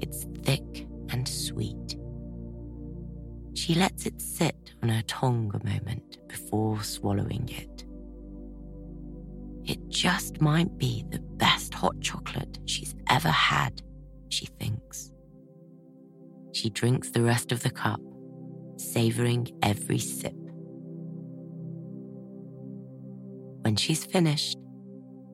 It's 0.00 0.24
thick 0.44 0.86
and 1.10 1.26
sweet. 1.26 1.96
She 3.54 3.74
lets 3.74 4.06
it 4.06 4.20
sit 4.20 4.72
on 4.84 4.90
her 4.90 5.02
tongue 5.08 5.50
a 5.52 5.66
moment 5.66 6.18
before 6.28 6.84
swallowing 6.84 7.48
it. 7.48 7.84
It 9.68 9.88
just 9.88 10.40
might 10.40 10.78
be 10.78 11.04
the 11.10 11.18
best 11.38 11.74
hot 11.74 12.00
chocolate 12.00 12.60
she's 12.66 12.94
ever 13.10 13.30
had, 13.30 13.82
she 14.28 14.46
thinks. 14.46 15.10
She 16.56 16.70
drinks 16.70 17.10
the 17.10 17.20
rest 17.20 17.52
of 17.52 17.62
the 17.62 17.68
cup, 17.68 18.00
savoring 18.78 19.46
every 19.62 19.98
sip. 19.98 20.32
When 23.60 23.76
she's 23.76 24.06
finished, 24.06 24.56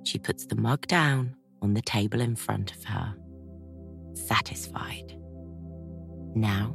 she 0.02 0.18
puts 0.18 0.46
the 0.46 0.56
mug 0.56 0.88
down 0.88 1.36
on 1.62 1.74
the 1.74 1.80
table 1.80 2.20
in 2.20 2.34
front 2.34 2.74
of 2.74 2.82
her, 2.82 3.14
satisfied. 4.14 5.16
Now 6.34 6.74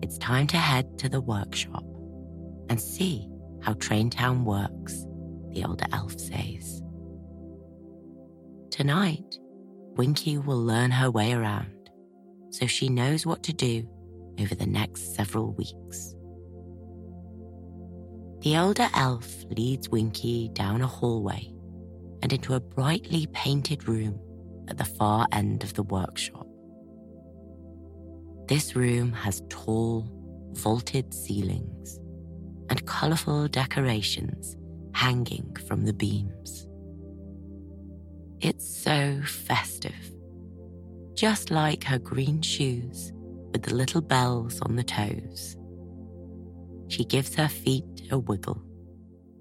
it's 0.00 0.16
time 0.16 0.46
to 0.46 0.56
head 0.56 0.98
to 1.00 1.10
the 1.10 1.20
workshop 1.20 1.84
and 2.70 2.80
see 2.80 3.28
how 3.60 3.74
Traintown 3.74 4.44
works, 4.44 5.04
the 5.50 5.62
older 5.62 5.84
elf 5.92 6.18
says. 6.18 6.80
Tonight, 8.70 9.38
Winky 9.96 10.38
will 10.38 10.64
learn 10.64 10.90
her 10.90 11.10
way 11.10 11.34
around 11.34 11.73
so 12.54 12.66
she 12.66 12.88
knows 12.88 13.26
what 13.26 13.42
to 13.42 13.52
do 13.52 13.88
over 14.38 14.54
the 14.54 14.66
next 14.66 15.16
several 15.16 15.52
weeks. 15.54 16.14
The 18.42 18.56
older 18.56 18.88
elf 18.94 19.28
leads 19.56 19.88
Winky 19.88 20.50
down 20.52 20.80
a 20.80 20.86
hallway 20.86 21.52
and 22.22 22.32
into 22.32 22.54
a 22.54 22.60
brightly 22.60 23.26
painted 23.32 23.88
room 23.88 24.20
at 24.68 24.78
the 24.78 24.84
far 24.84 25.26
end 25.32 25.64
of 25.64 25.74
the 25.74 25.82
workshop. 25.82 26.46
This 28.46 28.76
room 28.76 29.12
has 29.12 29.42
tall, 29.48 30.06
vaulted 30.52 31.12
ceilings 31.12 31.98
and 32.70 32.86
colourful 32.86 33.48
decorations 33.48 34.56
hanging 34.94 35.56
from 35.66 35.84
the 35.86 35.92
beams. 35.92 36.68
It's 38.40 38.68
so 38.80 39.20
festive, 39.22 40.13
just 41.14 41.50
like 41.50 41.84
her 41.84 41.98
green 41.98 42.42
shoes 42.42 43.12
with 43.52 43.62
the 43.62 43.74
little 43.74 44.00
bells 44.00 44.60
on 44.62 44.76
the 44.76 44.82
toes. 44.82 45.56
She 46.88 47.04
gives 47.04 47.34
her 47.36 47.48
feet 47.48 48.08
a 48.10 48.18
wiggle, 48.18 48.62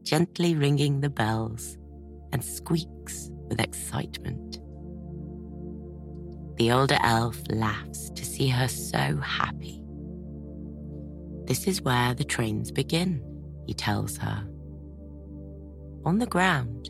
gently 0.04 0.56
ringing 0.56 1.02
the 1.02 1.10
bells 1.10 1.78
and 2.32 2.44
squeaks 2.44 3.30
with 3.50 3.60
excitement. 3.60 4.60
The 6.58 6.72
older 6.72 6.98
elf 7.02 7.42
laughs 7.50 8.12
to 8.12 8.24
see 8.24 8.48
her 8.48 8.68
so 8.68 9.18
happy. 9.18 9.84
This 11.46 11.68
is 11.68 11.82
where 11.82 12.14
the 12.14 12.24
trains 12.24 12.72
begin, 12.72 13.24
he 13.66 13.74
tells 13.74 14.18
her. 14.18 14.48
On 16.06 16.20
the 16.20 16.28
ground, 16.28 16.90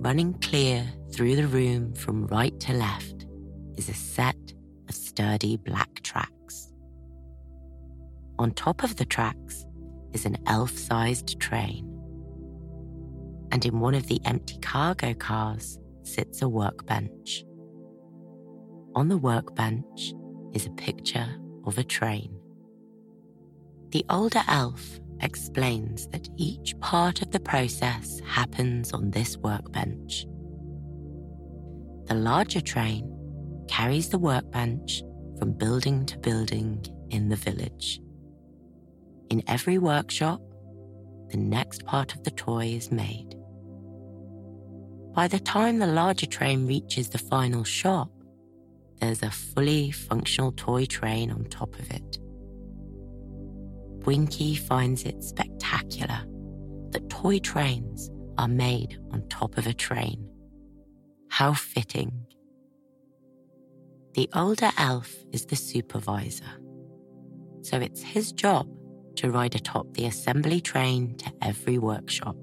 running 0.00 0.34
clear 0.40 0.90
through 1.12 1.36
the 1.36 1.46
room 1.46 1.94
from 1.94 2.26
right 2.26 2.58
to 2.60 2.72
left, 2.72 3.21
is 3.76 3.88
a 3.88 3.94
set 3.94 4.52
of 4.88 4.94
sturdy 4.94 5.56
black 5.56 6.02
tracks. 6.02 6.72
On 8.38 8.50
top 8.52 8.82
of 8.82 8.96
the 8.96 9.04
tracks 9.04 9.64
is 10.12 10.26
an 10.26 10.36
elf 10.46 10.76
sized 10.76 11.38
train 11.40 11.92
and 13.52 13.66
in 13.66 13.78
one 13.78 13.94
of 13.94 14.06
the 14.06 14.20
empty 14.24 14.58
cargo 14.58 15.12
cars 15.14 15.78
sits 16.02 16.40
a 16.42 16.48
workbench. 16.48 17.44
On 18.94 19.08
the 19.08 19.18
workbench 19.18 20.14
is 20.54 20.66
a 20.66 20.70
picture 20.70 21.28
of 21.66 21.76
a 21.78 21.84
train. 21.84 22.34
The 23.90 24.04
older 24.08 24.42
elf 24.48 24.98
explains 25.20 26.08
that 26.08 26.28
each 26.36 26.74
part 26.80 27.20
of 27.20 27.30
the 27.30 27.40
process 27.40 28.20
happens 28.26 28.92
on 28.92 29.10
this 29.10 29.36
workbench. 29.36 30.26
The 32.06 32.14
larger 32.14 32.62
train 32.62 33.06
carries 33.72 34.10
the 34.10 34.18
workbench 34.18 35.02
from 35.38 35.50
building 35.50 36.04
to 36.04 36.18
building 36.18 36.84
in 37.08 37.30
the 37.30 37.36
village. 37.36 38.02
In 39.30 39.42
every 39.46 39.78
workshop, 39.78 40.42
the 41.30 41.38
next 41.38 41.82
part 41.86 42.14
of 42.14 42.22
the 42.22 42.30
toy 42.32 42.66
is 42.66 42.92
made. 42.92 43.34
By 45.14 45.26
the 45.26 45.40
time 45.40 45.78
the 45.78 45.86
larger 45.86 46.26
train 46.26 46.66
reaches 46.66 47.08
the 47.08 47.16
final 47.16 47.64
shop, 47.64 48.10
there's 49.00 49.22
a 49.22 49.30
fully 49.30 49.90
functional 49.90 50.52
toy 50.52 50.84
train 50.84 51.30
on 51.30 51.44
top 51.44 51.74
of 51.78 51.90
it. 51.90 52.18
Winky 54.04 54.54
finds 54.54 55.04
it 55.04 55.24
spectacular 55.24 56.20
that 56.90 57.08
toy 57.08 57.38
trains 57.38 58.10
are 58.36 58.48
made 58.48 59.00
on 59.12 59.26
top 59.30 59.56
of 59.56 59.66
a 59.66 59.72
train. 59.72 60.28
How 61.30 61.54
fitting. 61.54 62.26
The 64.14 64.28
older 64.34 64.70
elf 64.76 65.16
is 65.32 65.46
the 65.46 65.56
supervisor, 65.56 66.60
so 67.62 67.78
it's 67.78 68.02
his 68.02 68.30
job 68.30 68.68
to 69.16 69.30
ride 69.30 69.54
atop 69.54 69.94
the 69.94 70.04
assembly 70.04 70.60
train 70.60 71.16
to 71.16 71.32
every 71.40 71.78
workshop, 71.78 72.36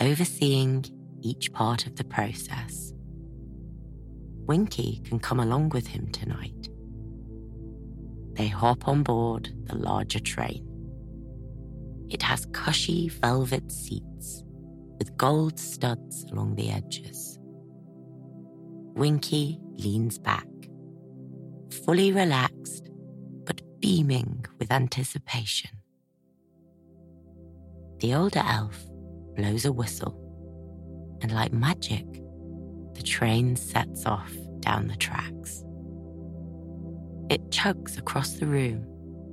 overseeing 0.00 0.86
each 1.22 1.52
part 1.52 1.86
of 1.86 1.94
the 1.94 2.02
process. 2.02 2.92
Winky 4.46 5.00
can 5.04 5.20
come 5.20 5.38
along 5.38 5.68
with 5.68 5.86
him 5.86 6.10
tonight. 6.10 6.68
They 8.32 8.48
hop 8.48 8.88
on 8.88 9.04
board 9.04 9.52
the 9.66 9.76
larger 9.76 10.18
train. 10.18 10.66
It 12.08 12.22
has 12.22 12.46
cushy 12.46 13.08
velvet 13.08 13.70
seats 13.70 14.42
with 14.98 15.16
gold 15.16 15.60
studs 15.60 16.24
along 16.32 16.56
the 16.56 16.70
edges. 16.70 17.29
Winky 18.94 19.58
leans 19.76 20.18
back, 20.18 20.46
fully 21.84 22.12
relaxed 22.12 22.90
but 23.44 23.62
beaming 23.80 24.44
with 24.58 24.70
anticipation. 24.70 25.70
The 28.00 28.14
older 28.14 28.42
elf 28.46 28.78
blows 29.36 29.64
a 29.64 29.72
whistle 29.72 30.16
and 31.22 31.32
like 31.32 31.52
magic, 31.52 32.06
the 32.94 33.02
train 33.02 33.56
sets 33.56 34.06
off 34.06 34.32
down 34.60 34.88
the 34.88 34.96
tracks. 34.96 35.64
It 37.30 37.50
chugs 37.50 37.98
across 37.98 38.34
the 38.34 38.46
room 38.46 38.84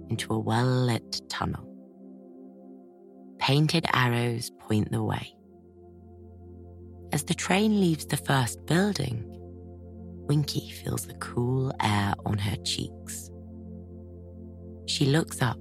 into 0.10 0.34
a 0.34 0.40
well 0.40 0.66
lit 0.66 1.22
tunnel. 1.30 1.64
Painted 3.40 3.86
arrows 3.94 4.52
point 4.60 4.92
the 4.92 5.04
way. 5.04 5.34
As 7.14 7.24
the 7.24 7.34
train 7.34 7.80
leaves 7.80 8.06
the 8.06 8.18
first 8.18 8.66
building, 8.66 9.24
Winky 10.28 10.70
feels 10.72 11.06
the 11.06 11.14
cool 11.16 11.72
air 11.82 12.14
on 12.26 12.38
her 12.38 12.58
cheeks. 12.58 13.32
She 14.86 15.06
looks 15.06 15.42
up. 15.42 15.58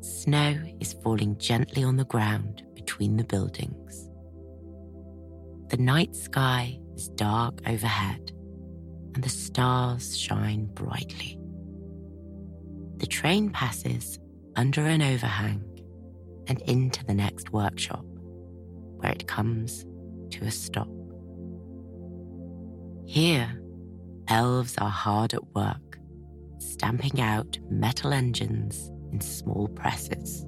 Snow 0.00 0.56
is 0.80 0.92
falling 0.92 1.36
gently 1.38 1.82
on 1.82 1.96
the 1.96 2.04
ground 2.04 2.62
between 2.74 3.16
the 3.16 3.24
buildings. 3.24 4.08
The 5.70 5.76
night 5.76 6.14
sky 6.14 6.78
is 6.94 7.08
dark 7.08 7.60
overhead 7.66 8.32
and 9.14 9.24
the 9.24 9.28
stars 9.28 10.16
shine 10.16 10.66
brightly. 10.66 11.38
The 12.96 13.06
train 13.06 13.50
passes 13.50 14.18
under 14.54 14.82
an 14.82 15.02
overhang 15.02 15.64
and 16.46 16.60
into 16.62 17.04
the 17.04 17.14
next 17.14 17.52
workshop, 17.52 18.04
where 18.04 19.12
it 19.12 19.26
comes 19.26 19.84
to 20.30 20.44
a 20.44 20.50
stop. 20.50 20.88
Here, 23.12 23.60
elves 24.28 24.78
are 24.78 24.88
hard 24.88 25.34
at 25.34 25.54
work, 25.54 25.98
stamping 26.60 27.20
out 27.20 27.58
metal 27.68 28.14
engines 28.14 28.90
in 29.12 29.20
small 29.20 29.68
presses. 29.68 30.46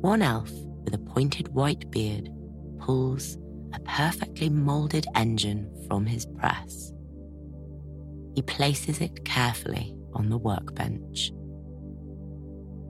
One 0.00 0.22
elf 0.22 0.48
with 0.84 0.94
a 0.94 0.98
pointed 0.98 1.48
white 1.48 1.90
beard 1.90 2.30
pulls 2.78 3.36
a 3.72 3.80
perfectly 3.80 4.48
moulded 4.48 5.08
engine 5.16 5.68
from 5.88 6.06
his 6.06 6.24
press. 6.38 6.92
He 8.36 8.42
places 8.42 9.00
it 9.00 9.24
carefully 9.24 9.92
on 10.14 10.28
the 10.28 10.38
workbench. 10.38 11.32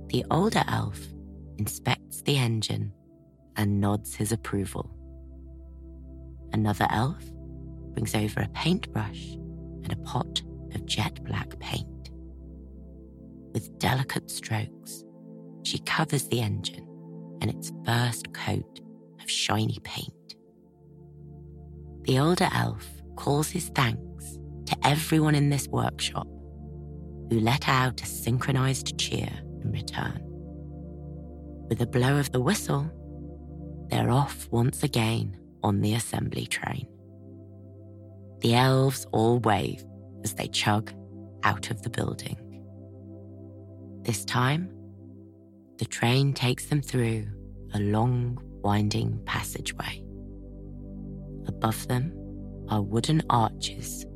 The 0.09 0.23
older 0.31 0.65
elf 0.69 1.01
inspects 1.57 2.21
the 2.21 2.37
engine 2.37 2.93
and 3.57 3.81
nods 3.81 4.15
his 4.15 4.33
approval. 4.33 4.95
Another 6.53 6.87
elf 6.91 7.25
brings 7.93 8.15
over 8.15 8.41
a 8.41 8.49
paintbrush 8.49 9.33
and 9.85 9.93
a 9.93 9.97
pot 9.97 10.43
of 10.75 10.87
jet 10.87 11.23
black 11.25 11.59
paint. 11.59 12.11
With 13.53 13.79
delicate 13.79 14.31
strokes, 14.31 15.05
she 15.65 15.79
covers 15.81 16.29
the 16.29 16.41
engine 16.41 16.87
and 17.41 17.51
its 17.51 17.73
first 17.85 18.33
coat 18.33 18.81
of 19.21 19.31
shiny 19.31 19.79
paint. 19.83 20.15
The 22.03 22.19
older 22.19 22.49
elf 22.53 22.89
calls 23.17 23.51
his 23.51 23.69
thanks 23.71 24.39
to 24.67 24.77
everyone 24.85 25.35
in 25.35 25.51
this 25.51 25.69
workshop 25.69 26.27
who 27.31 27.41
let 27.41 27.69
out 27.69 28.03
a 28.03 28.07
synchronized 28.07 28.99
cheer 28.99 29.31
in 29.63 29.73
return. 29.73 30.21
With 31.69 31.81
a 31.81 31.87
blow 31.87 32.19
of 32.19 32.33
the 32.33 32.41
whistle, 32.41 32.91
they're 33.91 34.11
off 34.11 34.49
once 34.51 34.83
again 34.83 35.37
on 35.63 35.81
the 35.81 35.95
assembly 35.95 36.47
train. 36.47 36.87
The 38.41 38.55
elves 38.55 39.07
all 39.13 39.39
wave 39.41 39.85
as 40.25 40.35
they 40.35 40.49
chug 40.49 40.93
out 41.43 41.71
of 41.71 41.83
the 41.83 41.91
building. 41.91 42.37
This 44.03 44.25
time, 44.25 44.71
the 45.79 45.85
train 45.85 46.33
takes 46.33 46.67
them 46.67 46.83
through 46.83 47.27
a 47.75 47.79
long, 47.79 48.39
winding 48.63 49.21
passageway. 49.25 50.05
Above 51.47 51.87
them 51.89 52.13
are 52.69 52.83
wooden 52.83 53.23
arches 53.31 54.07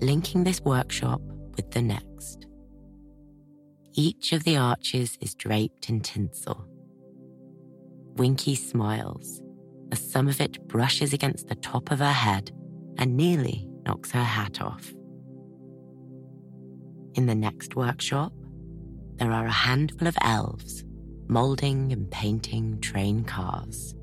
linking 0.00 0.44
this 0.44 0.60
workshop 0.60 1.20
with 1.56 1.70
the 1.70 1.82
next. 1.82 2.46
Each 3.94 4.32
of 4.32 4.44
the 4.44 4.56
arches 4.56 5.18
is 5.20 5.34
draped 5.34 5.88
in 5.88 6.00
tinsel. 6.00 6.64
Winky 8.16 8.54
smiles 8.54 9.42
as 9.90 10.10
some 10.10 10.28
of 10.28 10.40
it 10.40 10.66
brushes 10.68 11.12
against 11.12 11.48
the 11.48 11.54
top 11.56 11.90
of 11.90 11.98
her 11.98 12.12
head 12.12 12.52
and 12.98 13.16
nearly 13.16 13.68
knocks 13.86 14.10
her 14.10 14.22
hat 14.22 14.60
off. 14.60 14.92
In 17.14 17.26
the 17.26 17.34
next 17.34 17.74
workshop, 17.74 18.32
there 19.16 19.32
are 19.32 19.46
a 19.46 19.50
handful 19.50 20.06
of 20.06 20.16
elves 20.20 20.84
moulding 21.28 21.92
and 21.92 22.10
painting 22.10 22.80
train 22.80 23.24
cars. 23.24 23.94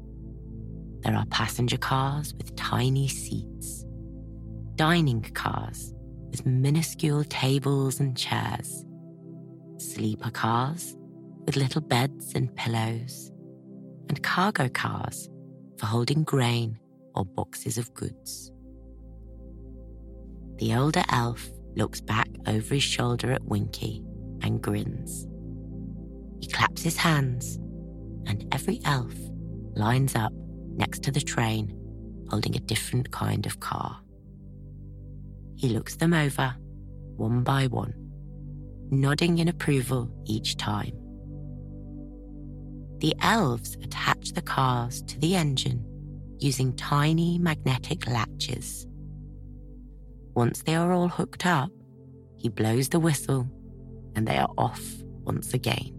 There 1.01 1.15
are 1.15 1.25
passenger 1.27 1.77
cars 1.77 2.33
with 2.35 2.55
tiny 2.55 3.07
seats, 3.07 3.85
dining 4.75 5.21
cars 5.21 5.93
with 6.31 6.45
minuscule 6.45 7.23
tables 7.25 7.99
and 7.99 8.17
chairs, 8.17 8.85
sleeper 9.77 10.31
cars 10.31 10.95
with 11.45 11.55
little 11.55 11.81
beds 11.81 12.33
and 12.35 12.53
pillows, 12.55 13.31
and 14.09 14.21
cargo 14.23 14.67
cars 14.67 15.29
for 15.77 15.85
holding 15.85 16.23
grain 16.23 16.77
or 17.15 17.25
boxes 17.25 17.77
of 17.77 17.93
goods. 17.93 18.51
The 20.57 20.75
older 20.75 21.03
elf 21.09 21.49
looks 21.75 22.01
back 22.01 22.29
over 22.47 22.73
his 22.73 22.83
shoulder 22.83 23.31
at 23.31 23.43
Winky 23.43 24.03
and 24.41 24.61
grins. 24.61 25.27
He 26.39 26.47
claps 26.49 26.81
his 26.81 26.97
hands, 26.97 27.57
and 28.27 28.45
every 28.53 28.79
elf 28.85 29.13
lines 29.75 30.15
up 30.15 30.31
next 30.77 31.03
to 31.03 31.11
the 31.11 31.21
train 31.21 31.77
holding 32.29 32.55
a 32.55 32.59
different 32.59 33.11
kind 33.11 33.45
of 33.45 33.59
car. 33.59 33.99
He 35.55 35.69
looks 35.69 35.95
them 35.95 36.13
over, 36.13 36.55
one 37.15 37.43
by 37.43 37.67
one, 37.67 37.93
nodding 38.89 39.39
in 39.39 39.47
approval 39.47 40.09
each 40.25 40.57
time. 40.57 40.93
The 42.99 43.13
elves 43.21 43.75
attach 43.83 44.31
the 44.31 44.41
cars 44.41 45.01
to 45.03 45.19
the 45.19 45.35
engine 45.35 45.85
using 46.39 46.75
tiny 46.75 47.37
magnetic 47.37 48.07
latches. 48.07 48.87
Once 50.35 50.63
they 50.63 50.75
are 50.75 50.91
all 50.91 51.07
hooked 51.07 51.45
up, 51.45 51.71
he 52.35 52.49
blows 52.49 52.89
the 52.89 52.99
whistle 52.99 53.49
and 54.15 54.27
they 54.27 54.37
are 54.37 54.51
off 54.57 54.83
once 55.23 55.53
again. 55.53 55.93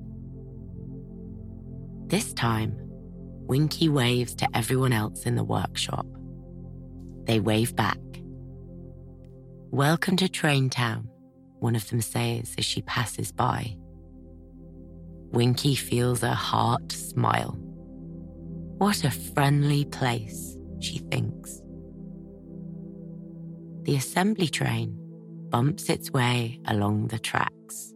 This 2.09 2.35
time, 2.35 2.77
Winky 3.47 3.89
waves 3.89 4.35
to 4.35 4.49
everyone 4.53 4.93
else 4.93 5.25
in 5.25 5.37
the 5.37 5.43
workshop. 5.43 6.05
They 7.25 7.41
wave 7.41 7.75
back. 7.75 7.97
Welcome 9.71 10.19
to 10.19 10.29
Train 10.29 10.69
Town, 10.69 11.09
one 11.59 11.75
of 11.75 11.89
them 11.89 12.03
says 12.03 12.55
as 12.59 12.65
she 12.67 12.83
passes 12.83 13.33
by. 13.33 13.75
Winky 15.33 15.75
feels 15.75 16.21
her 16.21 16.35
heart 16.35 16.93
smile. 16.93 17.57
What 18.77 19.03
a 19.03 19.11
friendly 19.11 19.87
place, 19.87 20.59
she 20.81 20.99
thinks 20.99 21.63
the 23.87 23.95
assembly 23.95 24.49
train 24.49 24.99
bumps 25.49 25.89
its 25.89 26.11
way 26.11 26.59
along 26.67 27.07
the 27.07 27.21
tracks. 27.21 27.95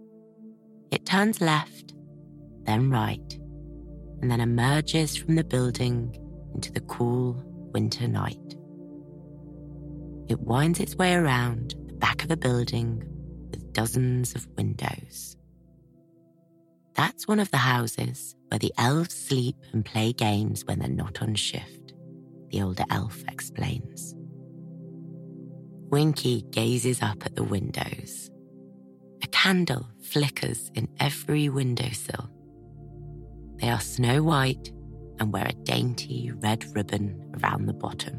It 0.92 1.04
turns 1.04 1.40
left, 1.40 1.94
then 2.62 2.90
right, 2.90 3.38
and 4.22 4.30
then 4.30 4.40
emerges 4.40 5.16
from 5.16 5.34
the 5.34 5.42
building 5.42 6.16
into 6.54 6.70
the 6.70 6.80
cool 6.82 7.42
winter 7.72 8.06
night. 8.06 8.54
It 10.28 10.38
winds 10.38 10.78
its 10.78 10.94
way 10.94 11.14
around 11.14 11.74
the 11.88 11.94
back 11.94 12.22
of 12.22 12.30
a 12.30 12.36
building 12.36 13.02
with 13.50 13.72
dozens 13.72 14.36
of 14.36 14.46
windows. 14.56 15.36
That's 16.94 17.26
one 17.26 17.40
of 17.40 17.50
the 17.50 17.56
houses 17.56 18.36
where 18.46 18.60
the 18.60 18.72
elves 18.78 19.14
sleep 19.14 19.56
and 19.72 19.84
play 19.84 20.12
games 20.12 20.64
when 20.64 20.78
they're 20.78 20.88
not 20.88 21.20
on 21.20 21.34
shift, 21.34 21.94
the 22.50 22.62
older 22.62 22.84
elf 22.90 23.24
explains. 23.26 24.14
Winky 25.90 26.42
gazes 26.50 27.02
up 27.02 27.26
at 27.26 27.34
the 27.34 27.42
windows. 27.42 28.30
A 29.22 29.26
candle 29.26 29.88
flickers 30.00 30.70
in 30.74 30.88
every 31.00 31.48
windowsill. 31.48 32.30
They 33.56 33.68
are 33.68 33.80
snow 33.80 34.22
white 34.22 34.70
and 35.18 35.32
wear 35.32 35.46
a 35.46 35.64
dainty 35.64 36.30
red 36.36 36.64
ribbon 36.76 37.34
around 37.42 37.66
the 37.66 37.72
bottom. 37.72 38.14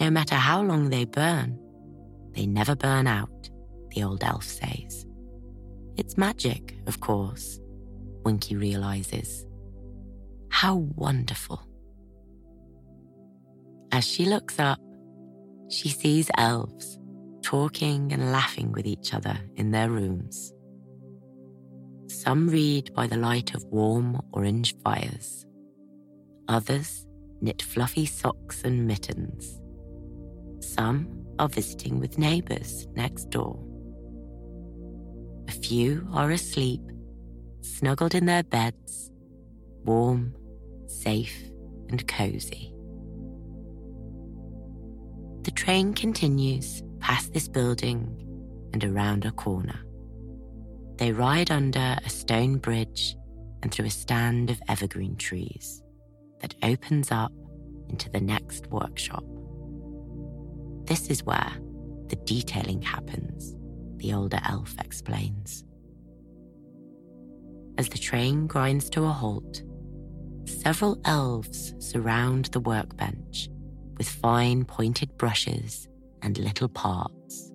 No 0.00 0.08
matter 0.08 0.36
how 0.36 0.62
long 0.62 0.88
they 0.88 1.04
burn, 1.04 1.58
they 2.32 2.46
never 2.46 2.76
burn 2.76 3.08
out, 3.08 3.50
the 3.90 4.04
old 4.04 4.22
elf 4.22 4.44
says. 4.44 5.04
It's 5.96 6.16
magic, 6.16 6.76
of 6.86 7.00
course, 7.00 7.58
Winky 8.24 8.54
realizes. 8.54 9.44
How 10.50 10.76
wonderful. 10.76 11.60
As 13.90 14.06
she 14.06 14.26
looks 14.26 14.60
up, 14.60 14.78
she 15.68 15.88
sees 15.88 16.30
elves 16.36 16.98
talking 17.42 18.12
and 18.12 18.30
laughing 18.30 18.72
with 18.72 18.86
each 18.86 19.14
other 19.14 19.38
in 19.56 19.70
their 19.70 19.88
rooms. 19.90 20.52
Some 22.08 22.48
read 22.48 22.92
by 22.94 23.06
the 23.06 23.16
light 23.16 23.54
of 23.54 23.64
warm 23.64 24.20
orange 24.32 24.74
fires. 24.84 25.46
Others 26.48 27.06
knit 27.40 27.62
fluffy 27.62 28.06
socks 28.06 28.64
and 28.64 28.86
mittens. 28.86 29.60
Some 30.60 31.24
are 31.38 31.48
visiting 31.48 32.00
with 32.00 32.18
neighbours 32.18 32.86
next 32.94 33.30
door. 33.30 33.58
A 35.48 35.52
few 35.52 36.06
are 36.12 36.30
asleep, 36.30 36.82
snuggled 37.62 38.14
in 38.14 38.26
their 38.26 38.42
beds, 38.42 39.10
warm, 39.84 40.34
safe, 40.86 41.50
and 41.88 42.06
cozy. 42.06 42.74
The 45.58 45.64
train 45.64 45.92
continues 45.92 46.84
past 47.00 47.34
this 47.34 47.48
building 47.48 48.16
and 48.72 48.84
around 48.84 49.24
a 49.24 49.32
corner. 49.32 49.84
They 50.98 51.10
ride 51.10 51.50
under 51.50 51.96
a 52.04 52.08
stone 52.08 52.58
bridge 52.58 53.16
and 53.64 53.74
through 53.74 53.86
a 53.86 53.90
stand 53.90 54.50
of 54.50 54.62
evergreen 54.68 55.16
trees 55.16 55.82
that 56.40 56.54
opens 56.62 57.10
up 57.10 57.32
into 57.88 58.08
the 58.08 58.20
next 58.20 58.68
workshop. 58.68 59.24
This 60.84 61.10
is 61.10 61.24
where 61.24 61.52
the 62.06 62.16
detailing 62.24 62.80
happens, 62.80 63.56
the 63.96 64.14
older 64.14 64.40
elf 64.48 64.76
explains. 64.78 65.64
As 67.76 67.88
the 67.88 67.98
train 67.98 68.46
grinds 68.46 68.88
to 68.90 69.06
a 69.06 69.10
halt, 69.10 69.64
several 70.44 71.00
elves 71.04 71.74
surround 71.80 72.44
the 72.46 72.60
workbench 72.60 73.50
with 73.98 74.08
fine 74.08 74.64
pointed 74.64 75.14
brushes 75.18 75.88
and 76.22 76.38
little 76.38 76.68
parts. 76.68 77.52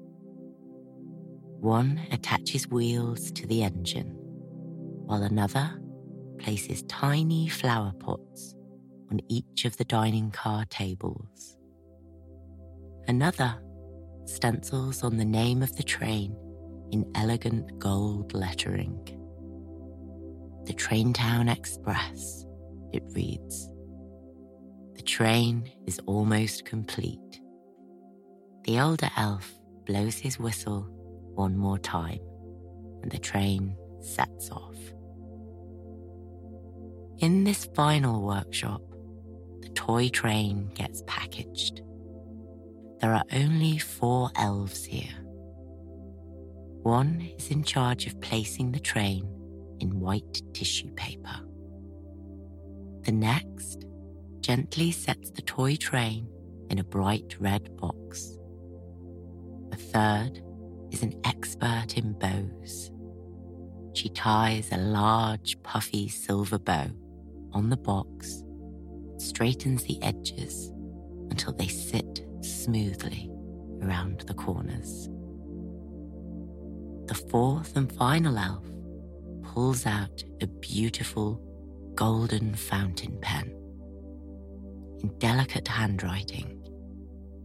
One 1.61 2.01
attaches 2.11 2.67
wheels 2.67 3.31
to 3.31 3.47
the 3.47 3.63
engine, 3.63 4.17
while 5.05 5.23
another 5.23 5.81
places 6.37 6.83
tiny 6.83 7.47
flower 7.47 7.93
pots 7.99 8.53
on 9.09 9.21
each 9.29 9.63
of 9.63 9.77
the 9.77 9.85
dining 9.85 10.29
car 10.31 10.65
tables. 10.69 11.57
Another 13.07 13.61
stencils 14.25 15.03
on 15.03 15.17
the 15.17 15.25
name 15.25 15.63
of 15.63 15.75
the 15.77 15.83
train 15.83 16.35
in 16.91 17.09
elegant 17.15 17.79
gold 17.79 18.33
lettering. 18.33 18.99
The 20.65 20.73
Traintown 20.73 21.51
Express, 21.51 22.45
it 22.91 23.03
reads. 23.13 23.72
The 25.03 25.09
train 25.09 25.69
is 25.85 25.99
almost 26.05 26.63
complete. 26.63 27.41
The 28.63 28.79
older 28.79 29.09
elf 29.17 29.51
blows 29.85 30.15
his 30.15 30.39
whistle 30.39 30.87
one 31.35 31.57
more 31.57 31.77
time, 31.77 32.21
and 33.01 33.11
the 33.11 33.17
train 33.17 33.75
sets 33.99 34.49
off. 34.49 34.77
In 37.17 37.43
this 37.43 37.65
final 37.75 38.21
workshop, 38.21 38.81
the 39.59 39.67
toy 39.75 40.07
train 40.07 40.71
gets 40.73 41.03
packaged. 41.05 41.81
There 43.01 43.13
are 43.13 43.25
only 43.33 43.79
four 43.79 44.31
elves 44.37 44.85
here. 44.85 45.19
One 46.83 47.29
is 47.37 47.51
in 47.51 47.65
charge 47.65 48.07
of 48.07 48.21
placing 48.21 48.71
the 48.71 48.79
train 48.79 49.27
in 49.81 49.99
white 49.99 50.41
tissue 50.53 50.93
paper. 50.93 51.41
The 53.01 53.11
next 53.11 53.85
gently 54.43 54.91
sets 54.91 55.31
the 55.31 55.41
toy 55.41 55.75
train 55.77 56.27
in 56.69 56.77
a 56.77 56.83
bright 56.83 57.35
red 57.39 57.75
box. 57.77 58.37
The 59.69 59.77
third 59.77 60.43
is 60.91 61.01
an 61.01 61.19
expert 61.23 61.97
in 61.97 62.13
bows. 62.19 62.91
She 63.93 64.09
ties 64.09 64.69
a 64.71 64.77
large, 64.77 65.61
puffy 65.63 66.09
silver 66.09 66.59
bow 66.59 66.87
on 67.53 67.69
the 67.69 67.77
box, 67.77 68.43
straightens 69.17 69.83
the 69.83 70.01
edges 70.03 70.71
until 71.29 71.53
they 71.53 71.67
sit 71.67 72.25
smoothly 72.41 73.31
around 73.81 74.21
the 74.27 74.33
corners. 74.33 75.09
The 77.07 77.15
fourth 77.29 77.77
and 77.77 77.91
final 77.91 78.37
elf 78.37 78.65
pulls 79.43 79.85
out 79.85 80.23
a 80.41 80.47
beautiful 80.47 81.41
golden 81.95 82.55
fountain 82.55 83.17
pen. 83.21 83.62
In 85.03 85.09
delicate 85.19 85.67
handwriting, 85.67 86.63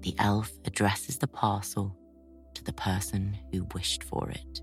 the 0.02 0.14
elf 0.18 0.52
addresses 0.64 1.18
the 1.18 1.26
parcel 1.26 1.96
to 2.54 2.62
the 2.62 2.72
person 2.72 3.36
who 3.52 3.66
wished 3.74 4.04
for 4.04 4.30
it. 4.30 4.60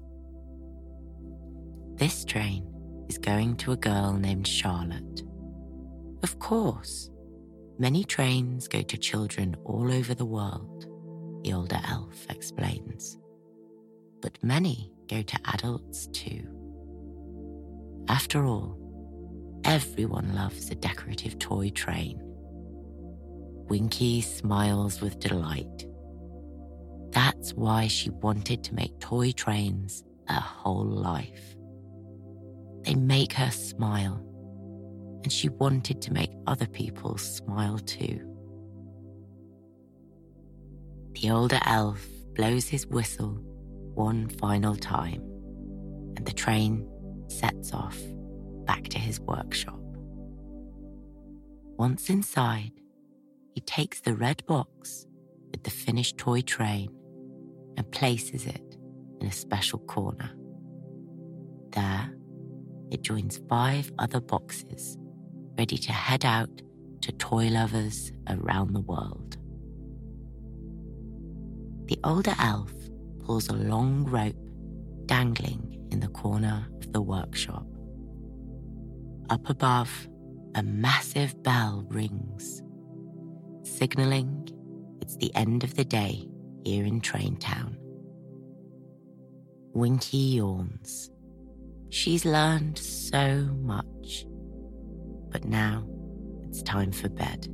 This 1.96 2.24
train 2.24 2.66
is 3.10 3.18
going 3.18 3.58
to 3.58 3.74
a 3.74 3.78
girl 3.78 4.14
named 4.14 4.48
Charlotte. 4.48 5.24
Of 6.24 6.40
course, 6.40 7.10
many 7.78 8.06
trains 8.06 8.70
go 8.70 8.82
to 8.82 8.98
children 8.98 9.58
all 9.66 9.92
over 9.92 10.14
the 10.14 10.26
world, 10.26 10.86
the 11.44 11.52
older 11.52 11.82
elf 11.90 12.26
explains. 12.30 13.18
But 14.22 14.42
many 14.42 14.94
go 15.10 15.22
to 15.22 15.40
adults 15.54 16.08
too. 16.08 16.48
After 18.08 18.46
all, 18.46 18.80
everyone 19.66 20.34
loves 20.34 20.70
a 20.70 20.76
decorative 20.76 21.38
toy 21.40 21.72
train. 21.72 22.22
Winky 23.68 24.22
smiles 24.22 25.02
with 25.02 25.20
delight. 25.20 25.88
That's 27.10 27.54
why 27.54 27.88
she 27.88 28.10
wanted 28.10 28.64
to 28.66 28.76
make 28.76 29.00
toy 29.00 29.32
trains 29.32 30.04
her 30.28 30.40
whole 30.40 30.86
life. 30.86 31.56
They 32.84 32.96
make 32.96 33.34
her 33.34 33.50
smile, 33.52 34.22
and 35.24 35.32
she 35.32 35.50
wanted 35.50 36.02
to 36.04 36.14
make 36.14 36.32
other 36.46 36.68
people 36.68 37.18
smile 37.18 37.80
too. 37.80 38.20
The 41.14 41.32
older 41.32 41.60
elf 41.66 42.06
blows 42.36 42.68
his 42.68 42.86
whistle 42.86 43.40
one 43.96 44.28
final 44.28 44.76
time, 44.76 45.22
and 46.18 46.26
the 46.26 46.34
train 46.34 46.88
sets 47.28 47.74
off 47.74 47.98
back 48.66 48.84
to 48.90 49.00
his 49.00 49.20
workshop. 49.22 49.80
Once 51.78 52.10
inside, 52.10 52.72
he 53.56 53.62
takes 53.62 54.02
the 54.02 54.14
red 54.14 54.46
box 54.46 55.08
with 55.52 55.64
the 55.64 55.72
finished 55.72 56.18
toy 56.18 56.42
train 56.42 56.90
and 57.78 57.90
places 57.92 58.46
it 58.46 58.78
in 59.22 59.28
a 59.28 59.32
special 59.32 59.80
corner. 59.80 60.30
There, 61.72 62.14
it 62.92 63.02
joins 63.02 63.40
five 63.50 63.92
other 63.98 64.20
boxes 64.20 64.98
ready 65.58 65.78
to 65.78 65.94
head 65.94 66.26
out 66.26 66.62
to 67.02 67.14
toy 67.14 67.48
lovers 67.48 68.12
around 68.28 68.74
the 68.74 68.82
world. 68.82 69.38
The 71.86 71.98
older 72.04 72.36
elf 72.40 72.74
pulls 73.24 73.48
a 73.48 73.54
long 73.54 74.04
rope 74.04 74.36
dangling 75.06 75.88
in 75.92 76.02
the 76.02 76.10
corner 76.10 76.68
of 76.82 76.92
the 76.92 77.02
workshop. 77.02 77.66
Up 79.30 79.50
above, 79.50 80.10
a 80.56 80.64
massive 80.64 81.42
bell 81.42 81.86
rings, 81.90 82.62
signaling 83.78 84.50
it's 85.02 85.18
the 85.18 85.34
end 85.36 85.64
of 85.64 85.76
the 85.76 85.86
day 85.86 86.28
here 86.64 86.86
in 86.86 87.02
Traintown. 87.02 87.76
Winky 89.74 90.38
yawns 90.38 91.12
She's 91.96 92.26
learned 92.26 92.78
so 92.78 93.48
much. 93.62 94.26
But 95.30 95.46
now 95.46 95.88
it's 96.44 96.62
time 96.62 96.92
for 96.92 97.08
bed. 97.08 97.48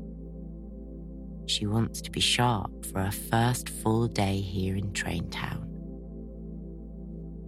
She 1.45 1.67
wants 1.67 2.01
to 2.01 2.09
be 2.11 2.21
sharp 2.21 2.85
for 2.87 3.01
her 3.01 3.11
first 3.11 3.69
full 3.69 4.07
day 4.07 4.41
here 4.41 4.75
in 4.75 4.93
Traintown. 4.93 5.67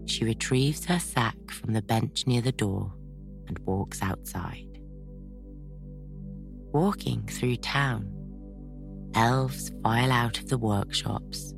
She 0.08 0.24
retrieves 0.24 0.86
her 0.86 1.00
sack 1.00 1.36
from 1.50 1.74
the 1.74 1.82
bench 1.82 2.28
near 2.28 2.42
the 2.42 2.52
door 2.52 2.94
and 3.48 3.58
walks 3.60 4.04
outside. 4.04 4.80
Walking 6.74 7.26
through 7.28 7.58
town, 7.58 8.08
elves 9.16 9.72
file 9.84 10.12
out 10.12 10.40
of 10.40 10.50
the 10.50 10.58
workshops 10.58 11.54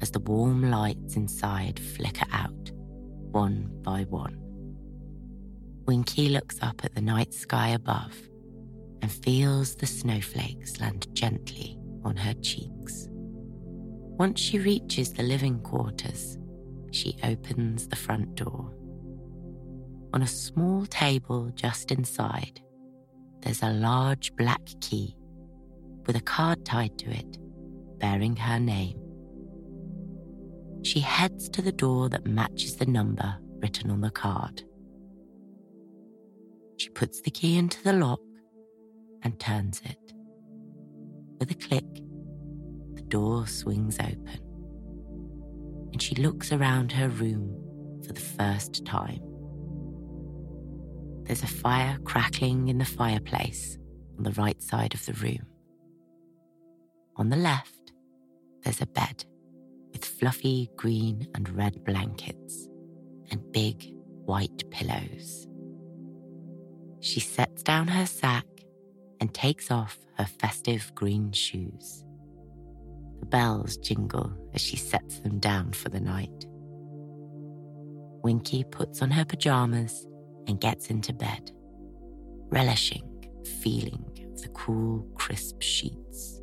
as 0.00 0.10
the 0.10 0.20
warm 0.20 0.70
lights 0.70 1.16
inside 1.16 1.78
flicker 1.78 2.26
out 2.32 2.70
one 3.30 3.70
by 3.82 4.02
one. 4.04 4.36
Winky 5.86 6.28
looks 6.28 6.58
up 6.62 6.84
at 6.84 6.94
the 6.94 7.00
night 7.00 7.32
sky 7.32 7.68
above 7.68 8.14
and 9.02 9.10
feels 9.10 9.74
the 9.76 9.86
snowflakes 9.86 10.80
land 10.80 11.06
gently 11.14 11.78
on 12.04 12.16
her 12.16 12.34
cheeks. 12.34 13.08
Once 13.10 14.40
she 14.40 14.58
reaches 14.58 15.12
the 15.12 15.22
living 15.22 15.60
quarters, 15.60 16.38
she 16.92 17.16
opens 17.22 17.88
the 17.88 17.96
front 17.96 18.34
door. 18.34 18.74
On 20.12 20.22
a 20.22 20.26
small 20.26 20.86
table 20.86 21.50
just 21.54 21.92
inside, 21.92 22.60
there's 23.42 23.62
a 23.62 23.72
large 23.72 24.34
black 24.36 24.60
key 24.80 25.16
with 26.10 26.16
a 26.16 26.24
card 26.24 26.64
tied 26.64 26.98
to 26.98 27.08
it 27.08 27.38
bearing 28.00 28.34
her 28.34 28.58
name. 28.58 28.98
She 30.82 30.98
heads 30.98 31.48
to 31.50 31.62
the 31.62 31.70
door 31.70 32.08
that 32.08 32.26
matches 32.26 32.74
the 32.74 32.86
number 32.86 33.36
written 33.62 33.92
on 33.92 34.00
the 34.00 34.10
card. 34.10 34.64
She 36.78 36.88
puts 36.88 37.20
the 37.20 37.30
key 37.30 37.56
into 37.56 37.80
the 37.84 37.92
lock 37.92 38.18
and 39.22 39.38
turns 39.38 39.82
it. 39.84 40.12
With 41.38 41.52
a 41.52 41.54
click, 41.54 41.86
the 42.94 43.04
door 43.06 43.46
swings 43.46 43.96
open, 44.00 44.40
and 45.92 46.02
she 46.02 46.16
looks 46.16 46.50
around 46.50 46.90
her 46.90 47.08
room 47.08 47.54
for 48.04 48.12
the 48.14 48.20
first 48.20 48.84
time. 48.84 49.22
There's 51.22 51.44
a 51.44 51.46
fire 51.46 51.98
crackling 52.02 52.66
in 52.66 52.78
the 52.78 52.84
fireplace 52.84 53.78
on 54.18 54.24
the 54.24 54.32
right 54.32 54.60
side 54.60 54.92
of 54.92 55.06
the 55.06 55.12
room. 55.12 55.49
On 57.20 57.28
the 57.28 57.36
left, 57.36 57.92
there's 58.64 58.80
a 58.80 58.86
bed 58.86 59.26
with 59.92 60.06
fluffy 60.06 60.70
green 60.74 61.28
and 61.34 61.54
red 61.54 61.84
blankets 61.84 62.66
and 63.30 63.52
big 63.52 63.92
white 64.24 64.62
pillows. 64.70 65.46
She 67.00 67.20
sets 67.20 67.62
down 67.62 67.88
her 67.88 68.06
sack 68.06 68.46
and 69.20 69.34
takes 69.34 69.70
off 69.70 69.98
her 70.16 70.24
festive 70.24 70.90
green 70.94 71.30
shoes. 71.32 72.06
The 73.18 73.26
bells 73.26 73.76
jingle 73.76 74.32
as 74.54 74.62
she 74.62 74.78
sets 74.78 75.18
them 75.18 75.40
down 75.40 75.74
for 75.74 75.90
the 75.90 76.00
night. 76.00 76.46
Winky 78.22 78.64
puts 78.64 79.02
on 79.02 79.10
her 79.10 79.26
pajamas 79.26 80.06
and 80.46 80.58
gets 80.58 80.88
into 80.88 81.12
bed, 81.12 81.50
relishing 82.48 83.04
the 83.42 83.50
feeling 83.50 84.06
of 84.32 84.40
the 84.40 84.48
cool, 84.48 85.06
crisp 85.16 85.60
sheets. 85.60 86.39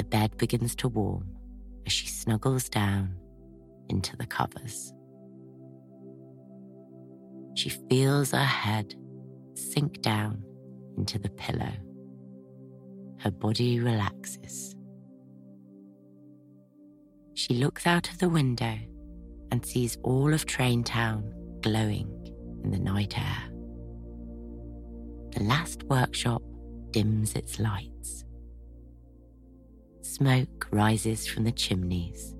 The 0.00 0.04
bed 0.04 0.38
begins 0.38 0.74
to 0.76 0.88
warm 0.88 1.26
as 1.84 1.92
she 1.92 2.06
snuggles 2.06 2.70
down 2.70 3.16
into 3.90 4.16
the 4.16 4.24
covers. 4.24 4.94
she 7.54 7.68
feels 7.68 8.30
her 8.30 8.38
head 8.38 8.94
sink 9.52 10.00
down 10.00 10.42
into 10.96 11.18
the 11.18 11.28
pillow. 11.28 11.74
Her 13.18 13.30
body 13.30 13.78
relaxes. 13.78 14.74
She 17.34 17.52
looks 17.52 17.86
out 17.86 18.08
of 18.10 18.16
the 18.20 18.30
window 18.30 18.78
and 19.52 19.66
sees 19.66 19.98
all 20.02 20.32
of 20.32 20.46
Train 20.46 20.82
Town 20.82 21.30
glowing 21.60 22.08
in 22.64 22.70
the 22.70 22.78
night 22.78 23.18
air. 23.18 23.50
The 25.36 25.42
last 25.44 25.82
workshop 25.82 26.40
dims 26.90 27.34
its 27.34 27.60
lights. 27.60 27.89
Smoke 30.20 30.68
rises 30.70 31.26
from 31.26 31.44
the 31.44 31.52
chimneys, 31.52 32.34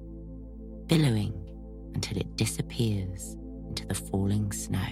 billowing 0.85 1.33
until 1.95 2.19
it 2.19 2.37
disappears 2.37 3.39
into 3.69 3.87
the 3.87 3.95
falling 3.95 4.53
snow. 4.53 4.85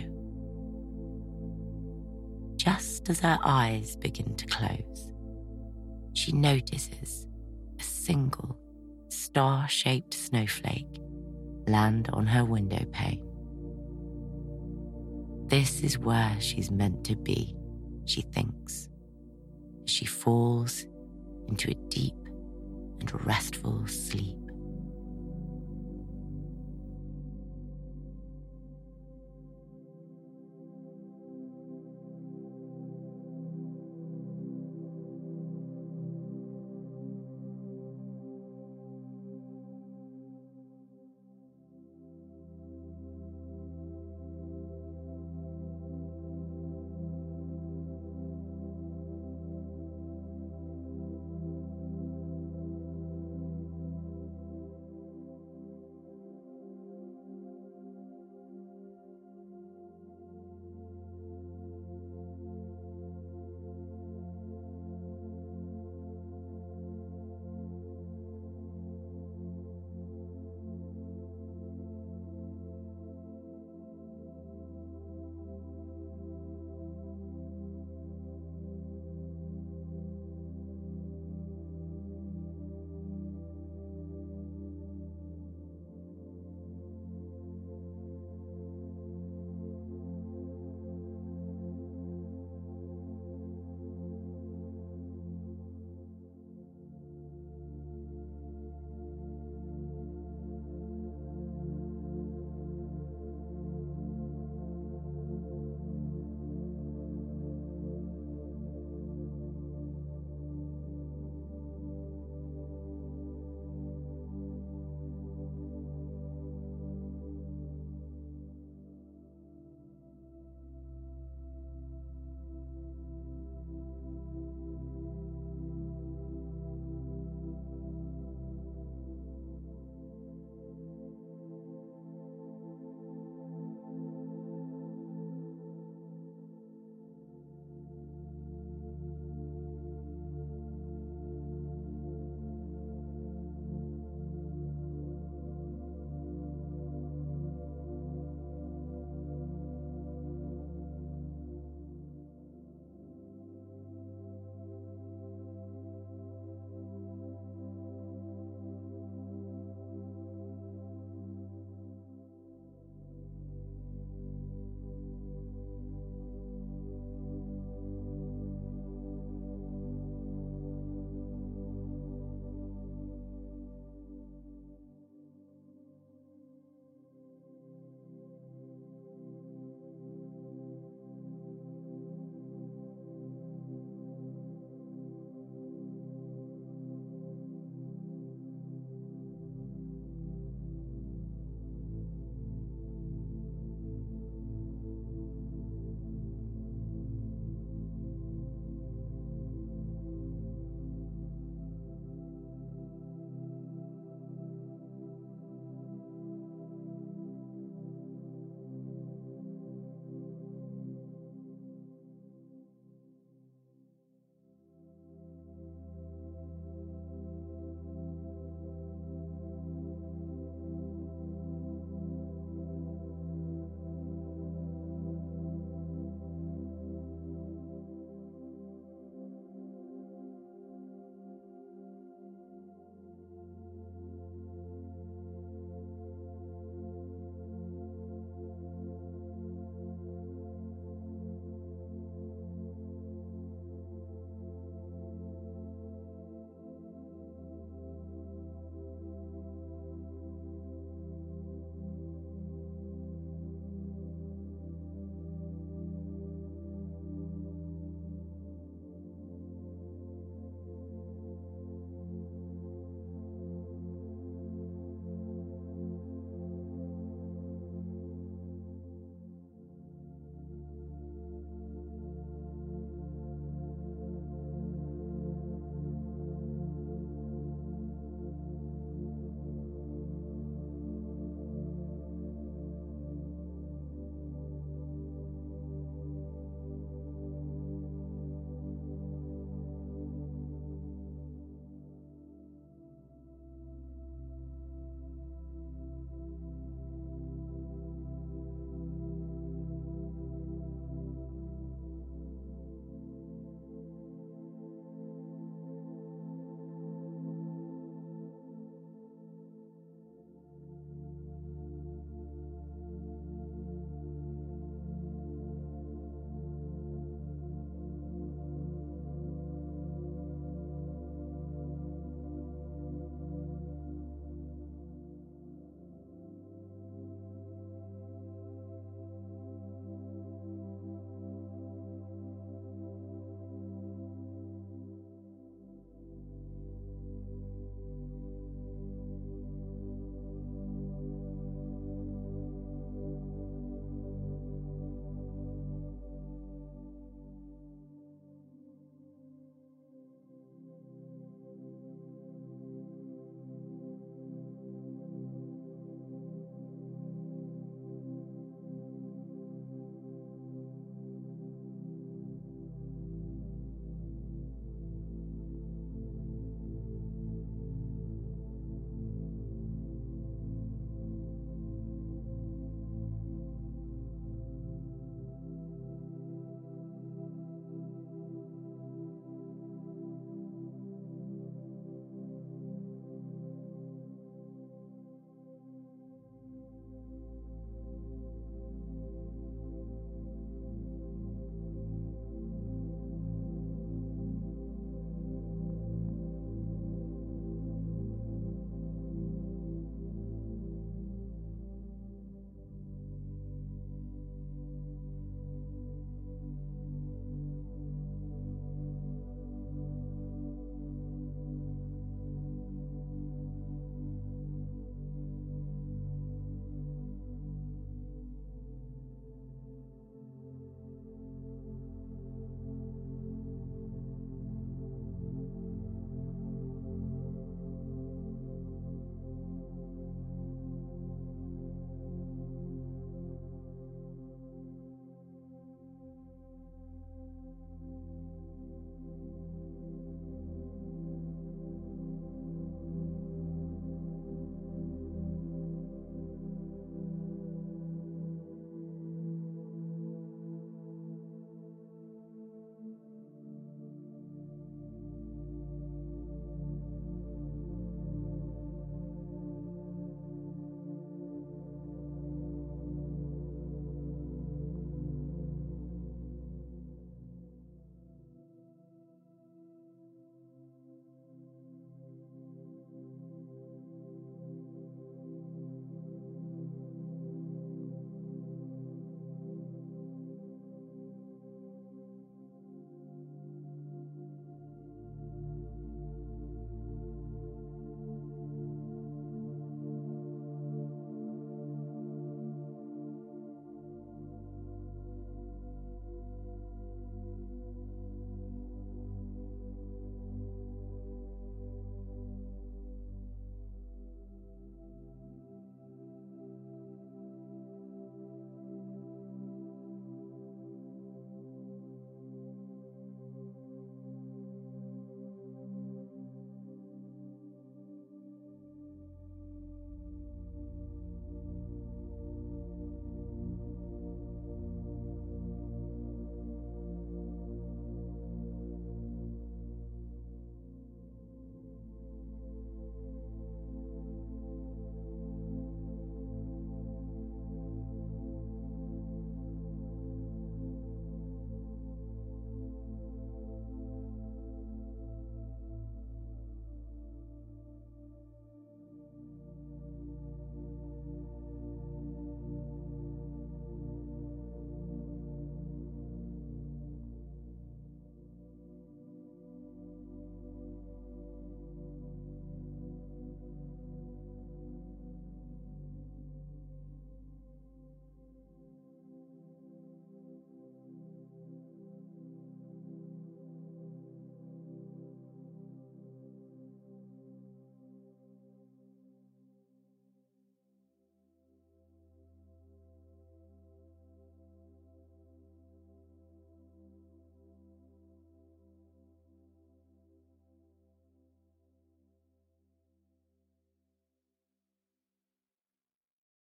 Just 2.56 3.10
as 3.10 3.20
her 3.20 3.36
eyes 3.44 3.94
begin 3.96 4.34
to 4.36 4.46
close, 4.46 5.12
she 6.14 6.32
notices 6.32 7.26
a 7.78 7.82
single 7.82 8.58
star 9.10 9.68
shaped 9.68 10.14
snowflake 10.14 10.98
land 11.66 12.08
on 12.14 12.26
her 12.26 12.46
window 12.46 12.86
pane. 12.90 13.22
This 15.48 15.82
is 15.82 15.98
where 15.98 16.40
she's 16.40 16.70
meant 16.70 17.04
to 17.04 17.16
be, 17.16 17.54
she 18.06 18.22
thinks, 18.22 18.88
she 19.84 20.06
falls 20.06 20.86
into 21.48 21.70
a 21.70 21.74
deep 21.90 22.14
and 23.00 23.26
restful 23.26 23.86
sleep. 23.86 24.47